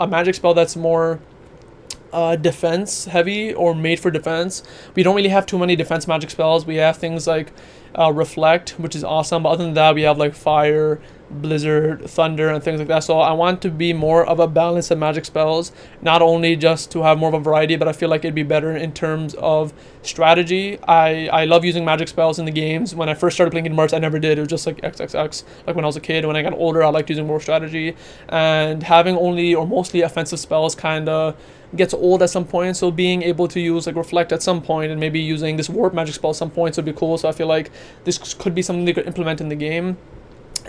A 0.00 0.06
magic 0.08 0.34
spell 0.34 0.54
that's 0.54 0.74
more 0.74 1.20
uh, 2.12 2.36
defense 2.36 3.06
heavy 3.06 3.52
or 3.52 3.74
made 3.74 4.00
for 4.00 4.10
defense. 4.10 4.62
We 4.94 5.02
don't 5.02 5.16
really 5.16 5.28
have 5.28 5.46
too 5.46 5.58
many 5.58 5.76
defense 5.76 6.06
magic 6.06 6.30
spells. 6.30 6.66
We 6.66 6.76
have 6.76 6.96
things 6.96 7.26
like 7.26 7.52
uh, 7.98 8.12
reflect, 8.12 8.70
which 8.78 8.94
is 8.94 9.04
awesome. 9.04 9.42
But 9.42 9.50
other 9.50 9.64
than 9.64 9.74
that, 9.74 9.94
we 9.94 10.02
have 10.02 10.18
like 10.18 10.34
fire, 10.34 11.00
blizzard, 11.30 12.08
thunder, 12.08 12.48
and 12.48 12.62
things 12.62 12.78
like 12.78 12.88
that. 12.88 13.00
So 13.04 13.20
I 13.20 13.32
want 13.32 13.60
to 13.62 13.70
be 13.70 13.92
more 13.92 14.24
of 14.24 14.40
a 14.40 14.46
balance 14.46 14.90
of 14.90 14.98
magic 14.98 15.24
spells, 15.24 15.72
not 16.00 16.22
only 16.22 16.56
just 16.56 16.90
to 16.92 17.02
have 17.02 17.18
more 17.18 17.28
of 17.28 17.34
a 17.34 17.40
variety, 17.40 17.76
but 17.76 17.88
I 17.88 17.92
feel 17.92 18.08
like 18.08 18.24
it'd 18.24 18.34
be 18.34 18.42
better 18.42 18.76
in 18.76 18.92
terms 18.92 19.34
of 19.34 19.72
strategy. 20.02 20.78
I, 20.84 21.28
I 21.28 21.44
love 21.44 21.64
using 21.64 21.84
magic 21.84 22.08
spells 22.08 22.38
in 22.38 22.44
the 22.44 22.52
games. 22.52 22.94
When 22.94 23.08
I 23.08 23.14
first 23.14 23.36
started 23.36 23.50
playing 23.50 23.64
Kingdom 23.64 23.78
Hearts, 23.78 23.92
I 23.92 23.98
never 23.98 24.18
did. 24.18 24.38
It 24.38 24.42
was 24.42 24.48
just 24.48 24.66
like 24.66 24.80
XXX. 24.80 25.44
Like 25.66 25.76
when 25.76 25.84
I 25.84 25.88
was 25.88 25.96
a 25.96 26.00
kid, 26.00 26.24
when 26.24 26.36
I 26.36 26.42
got 26.42 26.54
older, 26.54 26.82
I 26.82 26.88
liked 26.88 27.10
using 27.10 27.26
more 27.26 27.40
strategy. 27.40 27.96
And 28.28 28.82
having 28.82 29.16
only 29.16 29.54
or 29.54 29.66
mostly 29.66 30.02
offensive 30.02 30.38
spells 30.38 30.74
kind 30.74 31.08
of 31.08 31.36
gets 31.76 31.94
old 31.94 32.22
at 32.22 32.30
some 32.30 32.44
point. 32.44 32.76
So 32.76 32.90
being 32.90 33.22
able 33.22 33.48
to 33.48 33.60
use 33.60 33.86
like 33.86 33.96
reflect 33.96 34.32
at 34.32 34.42
some 34.42 34.62
point 34.62 34.90
and 34.90 35.00
maybe 35.00 35.20
using 35.20 35.56
this 35.56 35.68
warp 35.68 35.94
magic 35.94 36.14
spell 36.14 36.30
at 36.30 36.36
some 36.36 36.50
points 36.50 36.76
would 36.76 36.86
be 36.86 36.92
cool. 36.92 37.18
So 37.18 37.28
I 37.28 37.32
feel 37.32 37.46
like 37.46 37.70
this 38.04 38.34
could 38.34 38.54
be 38.54 38.62
something 38.62 38.84
they 38.84 38.92
could 38.92 39.06
implement 39.06 39.40
in 39.40 39.48
the 39.48 39.56
game. 39.56 39.96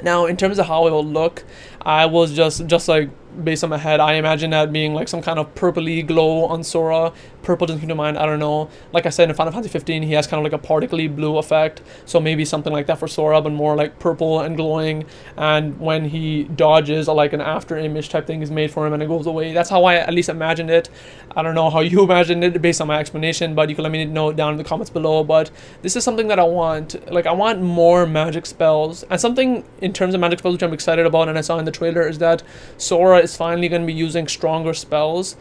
Now, 0.03 0.25
in 0.25 0.37
terms 0.37 0.59
of 0.59 0.67
how 0.67 0.87
it 0.87 0.91
will 0.91 1.05
look, 1.05 1.43
I 1.81 2.05
was 2.05 2.33
just 2.33 2.65
just 2.67 2.87
like 2.87 3.09
based 3.43 3.63
on 3.63 3.69
my 3.69 3.77
head, 3.77 3.99
I 3.99 4.13
imagine 4.13 4.49
that 4.51 4.71
being 4.71 4.93
like 4.93 5.07
some 5.07 5.21
kind 5.21 5.39
of 5.39 5.53
purpley 5.55 6.05
glow 6.05 6.45
on 6.45 6.63
Sora. 6.63 7.13
Purple 7.41 7.67
doesn't 7.67 7.79
come 7.79 7.89
to 7.89 7.95
mind. 7.95 8.17
I 8.17 8.25
don't 8.25 8.39
know. 8.39 8.69
Like 8.91 9.05
I 9.05 9.09
said 9.09 9.29
in 9.29 9.35
Final 9.35 9.53
Fantasy 9.53 9.69
15, 9.69 10.03
he 10.03 10.13
has 10.13 10.27
kind 10.27 10.45
of 10.45 10.51
like 10.51 10.61
a 10.61 10.65
particly 10.65 11.13
blue 11.13 11.37
effect. 11.37 11.81
So 12.05 12.19
maybe 12.19 12.45
something 12.45 12.73
like 12.73 12.87
that 12.87 12.99
for 12.99 13.07
Sora, 13.07 13.41
but 13.41 13.51
more 13.51 13.75
like 13.75 13.99
purple 13.99 14.41
and 14.41 14.55
glowing. 14.55 15.05
And 15.37 15.79
when 15.79 16.05
he 16.05 16.43
dodges, 16.43 17.07
like 17.07 17.33
an 17.33 17.41
after 17.41 17.77
image 17.77 18.09
type 18.09 18.27
thing 18.27 18.41
is 18.41 18.51
made 18.51 18.71
for 18.71 18.85
him 18.85 18.93
and 18.93 19.01
it 19.01 19.07
goes 19.07 19.25
away. 19.25 19.53
That's 19.53 19.69
how 19.69 19.83
I 19.85 19.95
at 19.95 20.13
least 20.13 20.29
imagined 20.29 20.69
it. 20.69 20.89
I 21.35 21.41
don't 21.41 21.55
know 21.55 21.69
how 21.69 21.79
you 21.91 22.03
imagined 22.03 22.43
it 22.43 22.61
based 22.61 22.81
on 22.81 22.87
my 22.87 22.99
explanation, 22.99 23.55
but 23.55 23.69
you 23.69 23.75
can 23.75 23.83
let 23.83 23.91
me 23.91 24.05
know 24.05 24.31
down 24.31 24.53
in 24.53 24.57
the 24.57 24.63
comments 24.63 24.89
below. 24.89 25.23
But 25.23 25.51
this 25.81 25.95
is 25.95 26.03
something 26.03 26.27
that 26.27 26.39
I 26.39 26.43
want. 26.43 27.11
Like 27.11 27.25
I 27.25 27.31
want 27.31 27.61
more 27.61 28.05
magic 28.05 28.45
spells 28.45 29.03
and 29.03 29.19
something 29.19 29.63
in 29.81 29.93
terms 29.93 30.13
of 30.13 30.19
magic 30.19 30.39
spells 30.39 30.53
which 30.53 30.63
I'm 30.63 30.73
excited 30.73 31.05
about 31.05 31.29
and 31.29 31.37
I 31.37 31.41
saw 31.41 31.57
in 31.57 31.65
the 31.65 31.71
trailer 31.71 32.07
is 32.07 32.17
that 32.19 32.43
Sora 32.77 33.18
is 33.23 33.35
finally 33.35 33.69
going 33.69 33.81
to 33.81 33.87
be 33.87 33.93
using 33.93 34.27
stronger 34.27 34.73
spells. 34.73 35.35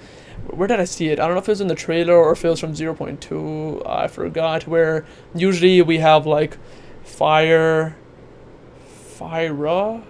Where 0.46 0.68
did 0.68 0.80
I 0.80 0.84
see 0.84 1.08
it? 1.08 1.20
I 1.20 1.26
don't 1.26 1.34
know 1.34 1.40
if 1.40 1.48
it 1.48 1.52
was 1.52 1.60
in 1.60 1.68
the 1.68 1.74
trailer 1.74 2.14
or 2.14 2.32
if 2.32 2.44
it 2.44 2.48
was 2.48 2.60
from 2.60 2.72
0.2. 2.72 3.86
I 3.86 4.06
forgot. 4.08 4.66
Where 4.66 5.04
usually 5.34 5.82
we 5.82 5.98
have 5.98 6.26
like 6.26 6.56
fire, 7.04 7.96
Fira, 9.18 10.02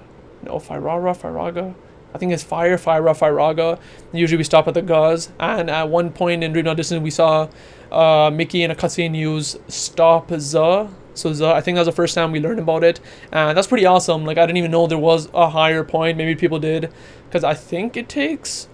no 0.43 0.59
Fyrara, 0.59 1.15
Firaga. 1.17 1.75
I 2.15 2.19
think 2.19 2.33
it's 2.33 2.43
Fire, 2.43 2.79
Fira, 2.79 3.15
Firaga. 3.15 3.79
Usually 4.13 4.39
we 4.39 4.45
stop 4.45 4.67
at 4.67 4.75
the 4.75 4.83
Guz. 4.83 5.31
And 5.39 5.71
at 5.71 5.89
one 5.89 6.11
point 6.11 6.43
in 6.43 6.53
Dream 6.53 6.65
Drop 6.65 6.77
Distance, 6.77 7.03
we 7.03 7.11
saw 7.11 7.49
uh, 7.93 8.31
Mickey 8.33 8.63
in 8.63 8.71
a 8.71 8.75
cutscene 8.75 9.15
use 9.15 9.57
Stopza. 9.69 10.91
So 11.15 11.53
I 11.53 11.61
think 11.61 11.75
that 11.75 11.81
was 11.81 11.87
the 11.87 11.93
first 11.93 12.15
time 12.15 12.31
we 12.31 12.41
learned 12.41 12.61
about 12.61 12.85
it. 12.85 13.01
And 13.33 13.57
that's 13.57 13.67
pretty 13.67 13.87
awesome. 13.87 14.25
Like, 14.25 14.39
I 14.39 14.47
didn't 14.47 14.59
even 14.59 14.71
know 14.71 14.87
there 14.87 14.99
was 14.99 15.29
a 15.35 15.51
higher 15.51 15.83
point. 15.83 16.17
Maybe 16.17 16.35
people 16.35 16.61
did. 16.61 16.93
Because 17.29 17.45
I 17.45 17.55
think 17.55 17.97
it 17.97 18.09
takes... 18.09 18.69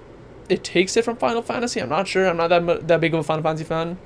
It 0.49 0.63
takes 0.63 0.95
it 0.97 1.05
from 1.05 1.17
Final 1.17 1.41
Fantasy. 1.41 1.81
I'm 1.81 1.89
not 1.89 2.07
sure. 2.07 2.29
I'm 2.29 2.37
not 2.37 2.49
that, 2.49 2.87
that 2.87 3.01
big 3.01 3.15
of 3.15 3.21
a 3.21 3.23
Final 3.23 3.43
Fantasy 3.43 3.65
fan. 3.65 3.97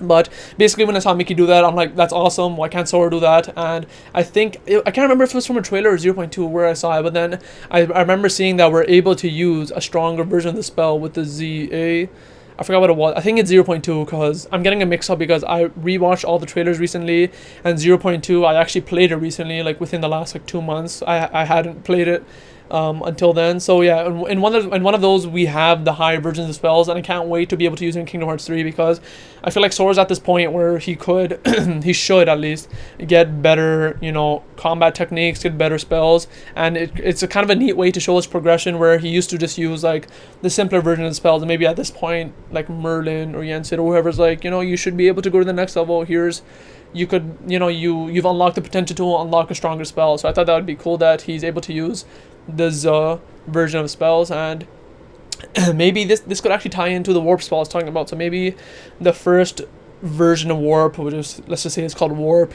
But 0.00 0.28
basically, 0.56 0.84
when 0.84 0.96
I 0.96 0.98
saw 0.98 1.14
Mickey 1.14 1.34
do 1.34 1.46
that, 1.46 1.64
I'm 1.64 1.74
like, 1.74 1.94
that's 1.96 2.12
awesome. 2.12 2.56
Why 2.56 2.68
can't 2.68 2.88
Sora 2.88 3.10
do 3.10 3.20
that? 3.20 3.56
And 3.56 3.86
I 4.12 4.22
think, 4.22 4.58
I 4.68 4.90
can't 4.90 5.04
remember 5.04 5.24
if 5.24 5.30
it 5.30 5.34
was 5.34 5.46
from 5.46 5.56
a 5.56 5.62
trailer 5.62 5.90
or 5.90 5.96
0.2 5.96 6.48
where 6.48 6.66
I 6.66 6.72
saw 6.72 6.98
it, 6.98 7.02
but 7.02 7.14
then 7.14 7.40
I, 7.70 7.80
I 7.80 8.00
remember 8.00 8.28
seeing 8.28 8.56
that 8.56 8.72
we're 8.72 8.84
able 8.84 9.14
to 9.16 9.28
use 9.28 9.70
a 9.70 9.80
stronger 9.80 10.24
version 10.24 10.50
of 10.50 10.56
the 10.56 10.62
spell 10.62 10.98
with 10.98 11.14
the 11.14 11.24
ZA. 11.24 12.08
I 12.56 12.62
forgot 12.62 12.80
what 12.80 12.90
it 12.90 12.96
was. 12.96 13.14
I 13.16 13.20
think 13.20 13.38
it's 13.38 13.50
0.2 13.50 14.04
because 14.04 14.46
I'm 14.52 14.62
getting 14.62 14.80
a 14.80 14.86
mix 14.86 15.10
up 15.10 15.18
because 15.18 15.42
I 15.42 15.66
rewatched 15.66 16.24
all 16.24 16.38
the 16.38 16.46
trailers 16.46 16.78
recently 16.78 17.32
and 17.64 17.78
0.2 17.78 18.46
I 18.46 18.54
actually 18.54 18.82
played 18.82 19.10
it 19.10 19.16
recently 19.16 19.60
like 19.64 19.80
within 19.80 20.00
the 20.00 20.08
last 20.08 20.36
like 20.36 20.46
2 20.46 20.62
months. 20.62 21.02
I 21.02 21.28
I 21.32 21.44
hadn't 21.46 21.82
played 21.82 22.06
it 22.06 22.22
um, 22.74 23.04
until 23.04 23.32
then. 23.32 23.60
So 23.60 23.82
yeah, 23.82 24.04
in, 24.04 24.26
in, 24.26 24.40
one 24.40 24.52
of 24.56 24.72
in 24.72 24.82
one 24.82 24.96
of 24.96 25.00
those 25.00 25.28
we 25.28 25.46
have 25.46 25.84
the 25.84 25.92
higher 25.92 26.20
versions 26.20 26.48
of 26.48 26.56
spells, 26.56 26.88
and 26.88 26.98
I 26.98 27.02
can't 27.02 27.28
wait 27.28 27.48
to 27.50 27.56
be 27.56 27.66
able 27.66 27.76
to 27.76 27.84
use 27.84 27.94
in 27.94 28.04
Kingdom 28.04 28.28
Hearts 28.28 28.46
3 28.46 28.64
because 28.64 29.00
I 29.44 29.50
feel 29.50 29.62
like 29.62 29.72
Sora's 29.72 29.96
at 29.96 30.08
this 30.08 30.18
point 30.18 30.50
where 30.50 30.78
he 30.78 30.96
could, 30.96 31.40
he 31.84 31.92
should 31.92 32.28
at 32.28 32.40
least 32.40 32.68
get 33.06 33.40
better, 33.40 33.96
you 34.02 34.10
know, 34.10 34.42
combat 34.56 34.96
techniques, 34.96 35.44
get 35.44 35.56
better 35.56 35.78
spells, 35.78 36.26
and 36.56 36.76
it, 36.76 36.90
it's 36.96 37.22
a 37.22 37.28
kind 37.28 37.44
of 37.44 37.50
a 37.50 37.54
neat 37.54 37.76
way 37.76 37.92
to 37.92 38.00
show 38.00 38.16
his 38.16 38.26
progression 38.26 38.80
where 38.80 38.98
he 38.98 39.08
used 39.08 39.30
to 39.30 39.38
just 39.38 39.56
use 39.56 39.84
like 39.84 40.08
the 40.42 40.50
simpler 40.50 40.80
version 40.80 41.04
of 41.04 41.14
spells, 41.14 41.42
and 41.42 41.48
maybe 41.48 41.66
at 41.66 41.76
this 41.76 41.92
point 41.92 42.34
like 42.50 42.68
Merlin 42.68 43.36
or 43.36 43.42
Yensid 43.42 43.78
or 43.78 43.92
whoever's 43.92 44.18
like, 44.18 44.42
you 44.42 44.50
know, 44.50 44.60
you 44.60 44.76
should 44.76 44.96
be 44.96 45.06
able 45.06 45.22
to 45.22 45.30
go 45.30 45.38
to 45.38 45.44
the 45.44 45.52
next 45.52 45.76
level. 45.76 46.02
Here's 46.02 46.42
you 46.94 47.08
could 47.08 47.36
you 47.46 47.58
know 47.58 47.68
you 47.68 48.08
you've 48.08 48.24
unlocked 48.24 48.54
the 48.54 48.62
potential 48.62 48.94
to 48.96 49.22
unlock 49.22 49.50
a 49.50 49.54
stronger 49.54 49.84
spell 49.84 50.16
so 50.16 50.28
i 50.28 50.32
thought 50.32 50.46
that 50.46 50.54
would 50.54 50.64
be 50.64 50.76
cool 50.76 50.96
that 50.96 51.22
he's 51.22 51.42
able 51.42 51.60
to 51.60 51.72
use 51.72 52.04
the 52.48 52.70
Z 52.70 53.18
version 53.46 53.80
of 53.80 53.90
spells 53.90 54.30
and 54.30 54.66
maybe 55.74 56.04
this 56.04 56.20
this 56.20 56.40
could 56.40 56.52
actually 56.52 56.70
tie 56.70 56.88
into 56.88 57.12
the 57.12 57.20
warp 57.20 57.42
spell 57.42 57.58
I 57.58 57.60
was 57.60 57.68
talking 57.68 57.88
about. 57.88 58.08
So 58.08 58.16
maybe 58.16 58.54
the 59.00 59.12
first 59.12 59.62
version 60.02 60.50
of 60.50 60.58
warp, 60.58 60.98
which 60.98 61.14
is 61.14 61.42
let's 61.46 61.62
just 61.62 61.74
say 61.74 61.82
it's 61.82 61.94
called 61.94 62.12
warp, 62.12 62.52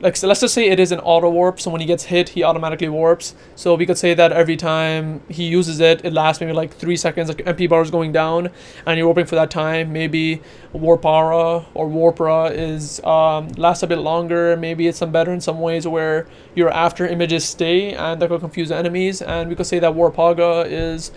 like 0.00 0.16
so 0.16 0.28
let's 0.28 0.40
just 0.40 0.54
say 0.54 0.68
it 0.68 0.78
is 0.78 0.92
an 0.92 1.00
auto 1.00 1.28
warp. 1.28 1.60
So 1.60 1.70
when 1.70 1.80
he 1.80 1.86
gets 1.86 2.04
hit 2.04 2.30
he 2.30 2.42
automatically 2.42 2.88
warps. 2.88 3.34
So 3.56 3.74
we 3.74 3.86
could 3.86 3.98
say 3.98 4.14
that 4.14 4.32
every 4.32 4.56
time 4.56 5.22
he 5.28 5.44
uses 5.44 5.80
it 5.80 6.04
it 6.04 6.12
lasts 6.12 6.40
maybe 6.40 6.52
like 6.52 6.74
three 6.74 6.96
seconds. 6.96 7.28
Like 7.28 7.38
mp 7.38 7.68
bar 7.68 7.82
is 7.82 7.90
going 7.90 8.12
down 8.12 8.50
and 8.86 8.98
you're 8.98 9.06
warping 9.06 9.26
for 9.26 9.34
that 9.34 9.50
time. 9.50 9.92
Maybe 9.92 10.40
warpara 10.72 11.66
or 11.74 11.88
warpra 11.88 12.52
is 12.52 13.00
um, 13.04 13.48
lasts 13.56 13.82
a 13.82 13.86
bit 13.86 13.98
longer. 13.98 14.56
Maybe 14.56 14.86
it's 14.86 14.98
some 14.98 15.10
better 15.10 15.32
in 15.32 15.40
some 15.40 15.60
ways 15.60 15.86
where 15.86 16.26
your 16.54 16.70
after 16.70 17.06
images 17.06 17.44
stay 17.44 17.94
and 17.94 18.22
that 18.22 18.28
could 18.28 18.40
confuse 18.40 18.70
enemies. 18.70 19.20
And 19.20 19.48
we 19.48 19.56
could 19.56 19.66
say 19.66 19.78
that 19.80 19.94
warpaga 19.94 20.66
is 20.70 21.10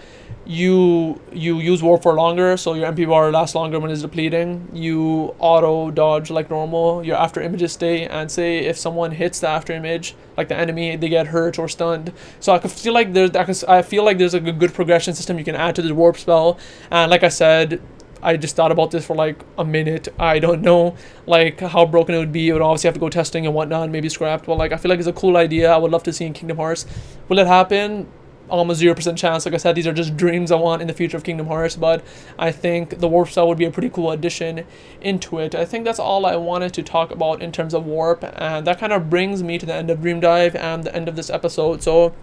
you 0.46 1.22
you 1.32 1.60
use 1.60 1.84
warp 1.84 2.02
for 2.02 2.14
longer 2.14 2.58
so 2.58 2.74
your 2.74 2.92
mp 2.92 3.08
bar 3.08 3.32
lasts 3.32 3.54
longer 3.54 3.80
when 3.80 3.92
it's 3.92 4.02
depleting 4.02 4.68
you 4.74 5.36
auto 5.38 5.92
dodge 5.92 6.32
like 6.32 6.50
normal 6.50 7.04
your 7.04 7.16
after 7.16 7.42
images 7.42 7.72
stay 7.74 8.08
and 8.08 8.32
say 8.32 8.60
if 8.60 8.76
someone 8.76 9.12
hits 9.12 9.40
the 9.40 9.48
after 9.48 9.72
image 9.72 10.16
like 10.38 10.48
the 10.48 10.58
enemy 10.58 10.96
they 10.96 11.10
get 11.10 11.28
hurt 11.28 11.60
or 11.60 11.70
stunned 11.70 12.12
so 12.40 12.54
i 12.54 12.58
can 12.58 12.72
feel 12.72 12.92
like 12.94 13.14
there's 13.14 13.64
i 13.66 13.82
feel 13.84 14.04
like 14.04 14.18
there's 14.18 14.34
a 14.34 14.40
good 14.40 14.74
progression 14.74 15.14
system 15.14 15.38
you 15.38 15.46
can 15.46 15.56
add 15.56 15.76
to 15.76 15.82
the 15.82 15.94
warp 15.94 16.18
spell 16.18 16.58
and 16.90 17.12
like 17.12 17.24
i 17.24 17.30
said 17.30 17.80
I 18.24 18.38
just 18.38 18.56
thought 18.56 18.72
about 18.72 18.92
this 18.92 19.06
for 19.06 19.16
like 19.16 19.44
a 19.58 19.66
minute. 19.66 20.08
I 20.20 20.38
don't 20.38 20.62
know 20.62 20.96
like 21.26 21.60
how 21.60 21.86
broken 21.86 22.14
it 22.14 22.20
would 22.20 22.32
be. 22.32 22.50
It 22.50 22.54
would 22.54 22.62
obviously 22.62 22.88
have 22.88 22.94
to 22.94 23.00
go 23.00 23.10
testing 23.10 23.46
and 23.46 23.56
whatnot, 23.56 23.90
maybe 23.90 24.10
scrapped. 24.10 24.46
But 24.46 24.60
like 24.60 24.72
I 24.72 24.78
feel 24.78 24.90
like 24.90 25.00
it's 25.00 25.08
a 25.08 25.14
cool 25.14 25.38
idea. 25.38 25.72
I 25.72 25.78
would 25.78 25.92
love 25.92 26.04
to 26.04 26.14
see 26.14 26.26
in 26.26 26.34
Kingdom 26.34 26.58
Hearts. 26.58 26.86
Will 27.30 27.40
it 27.40 27.48
happen? 27.48 28.08
Almost 28.52 28.82
0% 28.82 29.18
chance. 29.18 29.46
Like 29.46 29.54
I 29.54 29.58
said, 29.58 29.76
these 29.76 29.88
are 29.88 29.94
just 29.94 30.16
dreams 30.18 30.52
I 30.52 30.56
want 30.56 30.82
in 30.82 30.88
the 30.88 30.94
future 30.94 31.18
of 31.18 31.24
Kingdom 31.24 31.48
Hearts, 31.48 31.76
but 31.76 32.04
I 32.38 32.52
think 32.52 33.00
the 33.00 33.08
Warp 33.08 33.30
Cell 33.30 33.48
would 33.48 33.58
be 33.58 33.66
a 33.66 33.72
pretty 33.72 33.90
cool 33.90 34.12
addition 34.12 34.66
into 35.02 35.40
it. 35.40 35.56
I 35.56 35.66
think 35.66 35.86
that's 35.86 36.00
all 36.00 36.26
I 36.26 36.36
wanted 36.36 36.74
to 36.76 36.84
talk 36.84 37.12
about 37.12 37.42
in 37.42 37.52
terms 37.52 37.74
of 37.74 37.86
Warp, 37.86 38.24
and 38.36 38.68
that 38.68 38.80
kind 38.80 38.94
of 38.94 39.10
brings 39.10 39.42
me 39.42 39.58
to 39.58 39.66
the 39.66 39.74
end 39.74 39.90
of 39.90 40.02
Dream 40.02 40.20
Dive 40.20 40.56
and 40.56 40.84
the 40.84 40.96
end 40.96 41.08
of 41.08 41.16
this 41.16 41.30
episode. 41.30 41.82
So, 41.82 42.14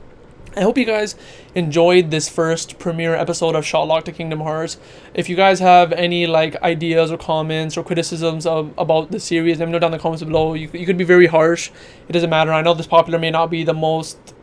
I 0.57 0.63
hope 0.63 0.79
you 0.79 0.85
guys 0.85 1.15
enjoyed 1.55 2.11
this 2.11 2.29
first 2.29 2.79
premiere 2.79 3.15
episode 3.15 3.55
of 3.55 3.65
Shotlock 3.65 4.05
to 4.05 4.13
Kingdom 4.13 4.41
Hearts. 4.41 4.79
If 5.15 5.29
you 5.29 5.37
guys 5.37 5.61
have 5.61 5.93
any 5.93 6.27
like 6.27 6.61
ideas 6.63 7.13
or 7.13 7.19
comments 7.19 7.77
or 7.77 7.85
criticisms 7.85 8.45
of 8.47 8.73
about 8.77 9.11
the 9.11 9.21
series, 9.21 9.59
let 9.59 9.67
me 9.67 9.73
know 9.73 9.79
down 9.79 9.93
in 9.93 9.99
the 9.99 10.03
comments 10.03 10.25
below. 10.25 10.55
You, 10.55 10.69
you 10.73 10.87
could 10.87 10.99
be 10.99 11.05
very 11.05 11.27
harsh. 11.27 11.71
It 12.09 12.13
doesn't 12.13 12.31
matter. 12.31 12.53
I 12.53 12.63
know 12.63 12.75
this 12.75 12.87
popular 12.87 13.19
may 13.19 13.31
not 13.31 13.51
be 13.51 13.63
the 13.63 13.75
most 13.75 14.35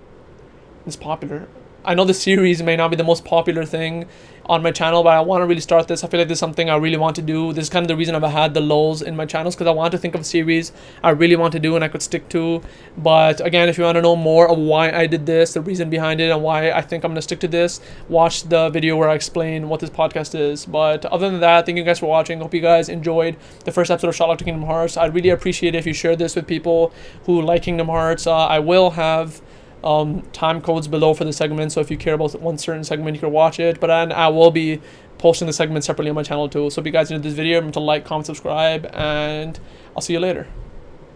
this 0.85 0.95
popular. 0.95 1.47
I 1.85 1.93
know 1.93 2.03
the 2.03 2.13
series 2.13 2.63
may 2.63 2.75
not 2.75 2.89
be 2.89 2.95
the 2.95 3.03
most 3.03 3.23
popular 3.25 3.63
thing 3.63 4.05
on 4.47 4.61
my 4.61 4.71
channel, 4.71 5.03
but 5.03 5.13
I 5.13 5.21
want 5.21 5.41
to 5.41 5.45
really 5.45 5.61
start 5.61 5.87
this. 5.87 6.03
I 6.03 6.07
feel 6.07 6.19
like 6.19 6.27
this 6.27 6.37
is 6.37 6.39
something 6.39 6.69
I 6.69 6.75
really 6.75 6.97
want 6.97 7.15
to 7.15 7.21
do. 7.21 7.53
This 7.53 7.63
is 7.63 7.69
kind 7.69 7.83
of 7.83 7.87
the 7.87 7.95
reason 7.95 8.15
I've 8.15 8.23
had 8.31 8.53
the 8.53 8.61
lulls 8.61 9.01
in 9.01 9.15
my 9.15 9.25
channels 9.25 9.55
because 9.55 9.67
I 9.67 9.71
want 9.71 9.91
to 9.91 9.97
think 9.97 10.13
of 10.15 10.21
a 10.21 10.23
series 10.23 10.71
I 11.03 11.11
really 11.11 11.35
want 11.35 11.51
to 11.53 11.59
do 11.59 11.75
and 11.75 11.83
I 11.83 11.87
could 11.87 12.01
stick 12.01 12.29
to. 12.29 12.61
But 12.97 13.41
again, 13.41 13.69
if 13.69 13.77
you 13.77 13.83
want 13.83 13.95
to 13.95 14.01
know 14.01 14.15
more 14.15 14.49
of 14.49 14.57
why 14.57 14.91
I 14.91 15.07
did 15.07 15.25
this, 15.25 15.53
the 15.53 15.61
reason 15.61 15.89
behind 15.89 16.21
it, 16.21 16.29
and 16.29 16.43
why 16.43 16.71
I 16.71 16.81
think 16.81 17.03
I'm 17.03 17.11
going 17.11 17.15
to 17.15 17.21
stick 17.21 17.39
to 17.41 17.47
this, 17.47 17.81
watch 18.07 18.43
the 18.43 18.69
video 18.69 18.97
where 18.97 19.09
I 19.09 19.15
explain 19.15 19.69
what 19.69 19.79
this 19.79 19.89
podcast 19.89 20.39
is. 20.39 20.65
But 20.65 21.05
other 21.05 21.29
than 21.29 21.39
that, 21.39 21.65
thank 21.65 21.77
you 21.77 21.83
guys 21.83 21.99
for 21.99 22.07
watching. 22.07 22.39
Hope 22.39 22.53
you 22.53 22.61
guys 22.61 22.89
enjoyed 22.89 23.37
the 23.63 23.71
first 23.71 23.89
episode 23.89 24.09
of 24.09 24.15
Shotlock 24.15 24.37
to 24.39 24.43
Kingdom 24.43 24.65
Hearts. 24.65 24.97
I'd 24.97 25.13
really 25.13 25.29
appreciate 25.29 25.75
it 25.75 25.79
if 25.79 25.87
you 25.87 25.93
share 25.93 26.15
this 26.15 26.35
with 26.35 26.47
people 26.47 26.93
who 27.25 27.41
like 27.41 27.63
Kingdom 27.63 27.87
Hearts. 27.87 28.27
Uh, 28.27 28.35
I 28.35 28.59
will 28.59 28.91
have 28.91 29.41
um, 29.85 30.23
time 30.33 30.61
codes 30.61 30.87
below 30.87 31.13
for 31.13 31.23
the 31.23 31.33
segment. 31.33 31.71
So 31.71 31.79
if 31.79 31.89
you 31.91 31.97
care 31.97 32.15
about 32.15 32.39
one 32.41 32.57
certain 32.57 32.83
segment, 32.83 33.15
you 33.15 33.21
can 33.21 33.31
watch 33.31 33.59
it. 33.59 33.79
But 33.79 33.87
then 33.87 34.11
I 34.11 34.27
will 34.27 34.51
be 34.51 34.81
posting 35.17 35.45
the 35.47 35.53
segment 35.53 35.85
separately 35.85 36.09
on 36.09 36.15
my 36.15 36.23
channel 36.23 36.49
too. 36.49 36.69
So 36.69 36.81
if 36.81 36.85
you 36.85 36.91
guys 36.91 37.11
enjoyed 37.11 37.23
this 37.23 37.33
video, 37.33 37.57
remember 37.57 37.73
to 37.75 37.79
like, 37.79 38.05
comment, 38.05 38.25
subscribe, 38.25 38.85
and 38.93 39.59
I'll 39.95 40.01
see 40.01 40.13
you 40.13 40.19
later. 40.19 40.47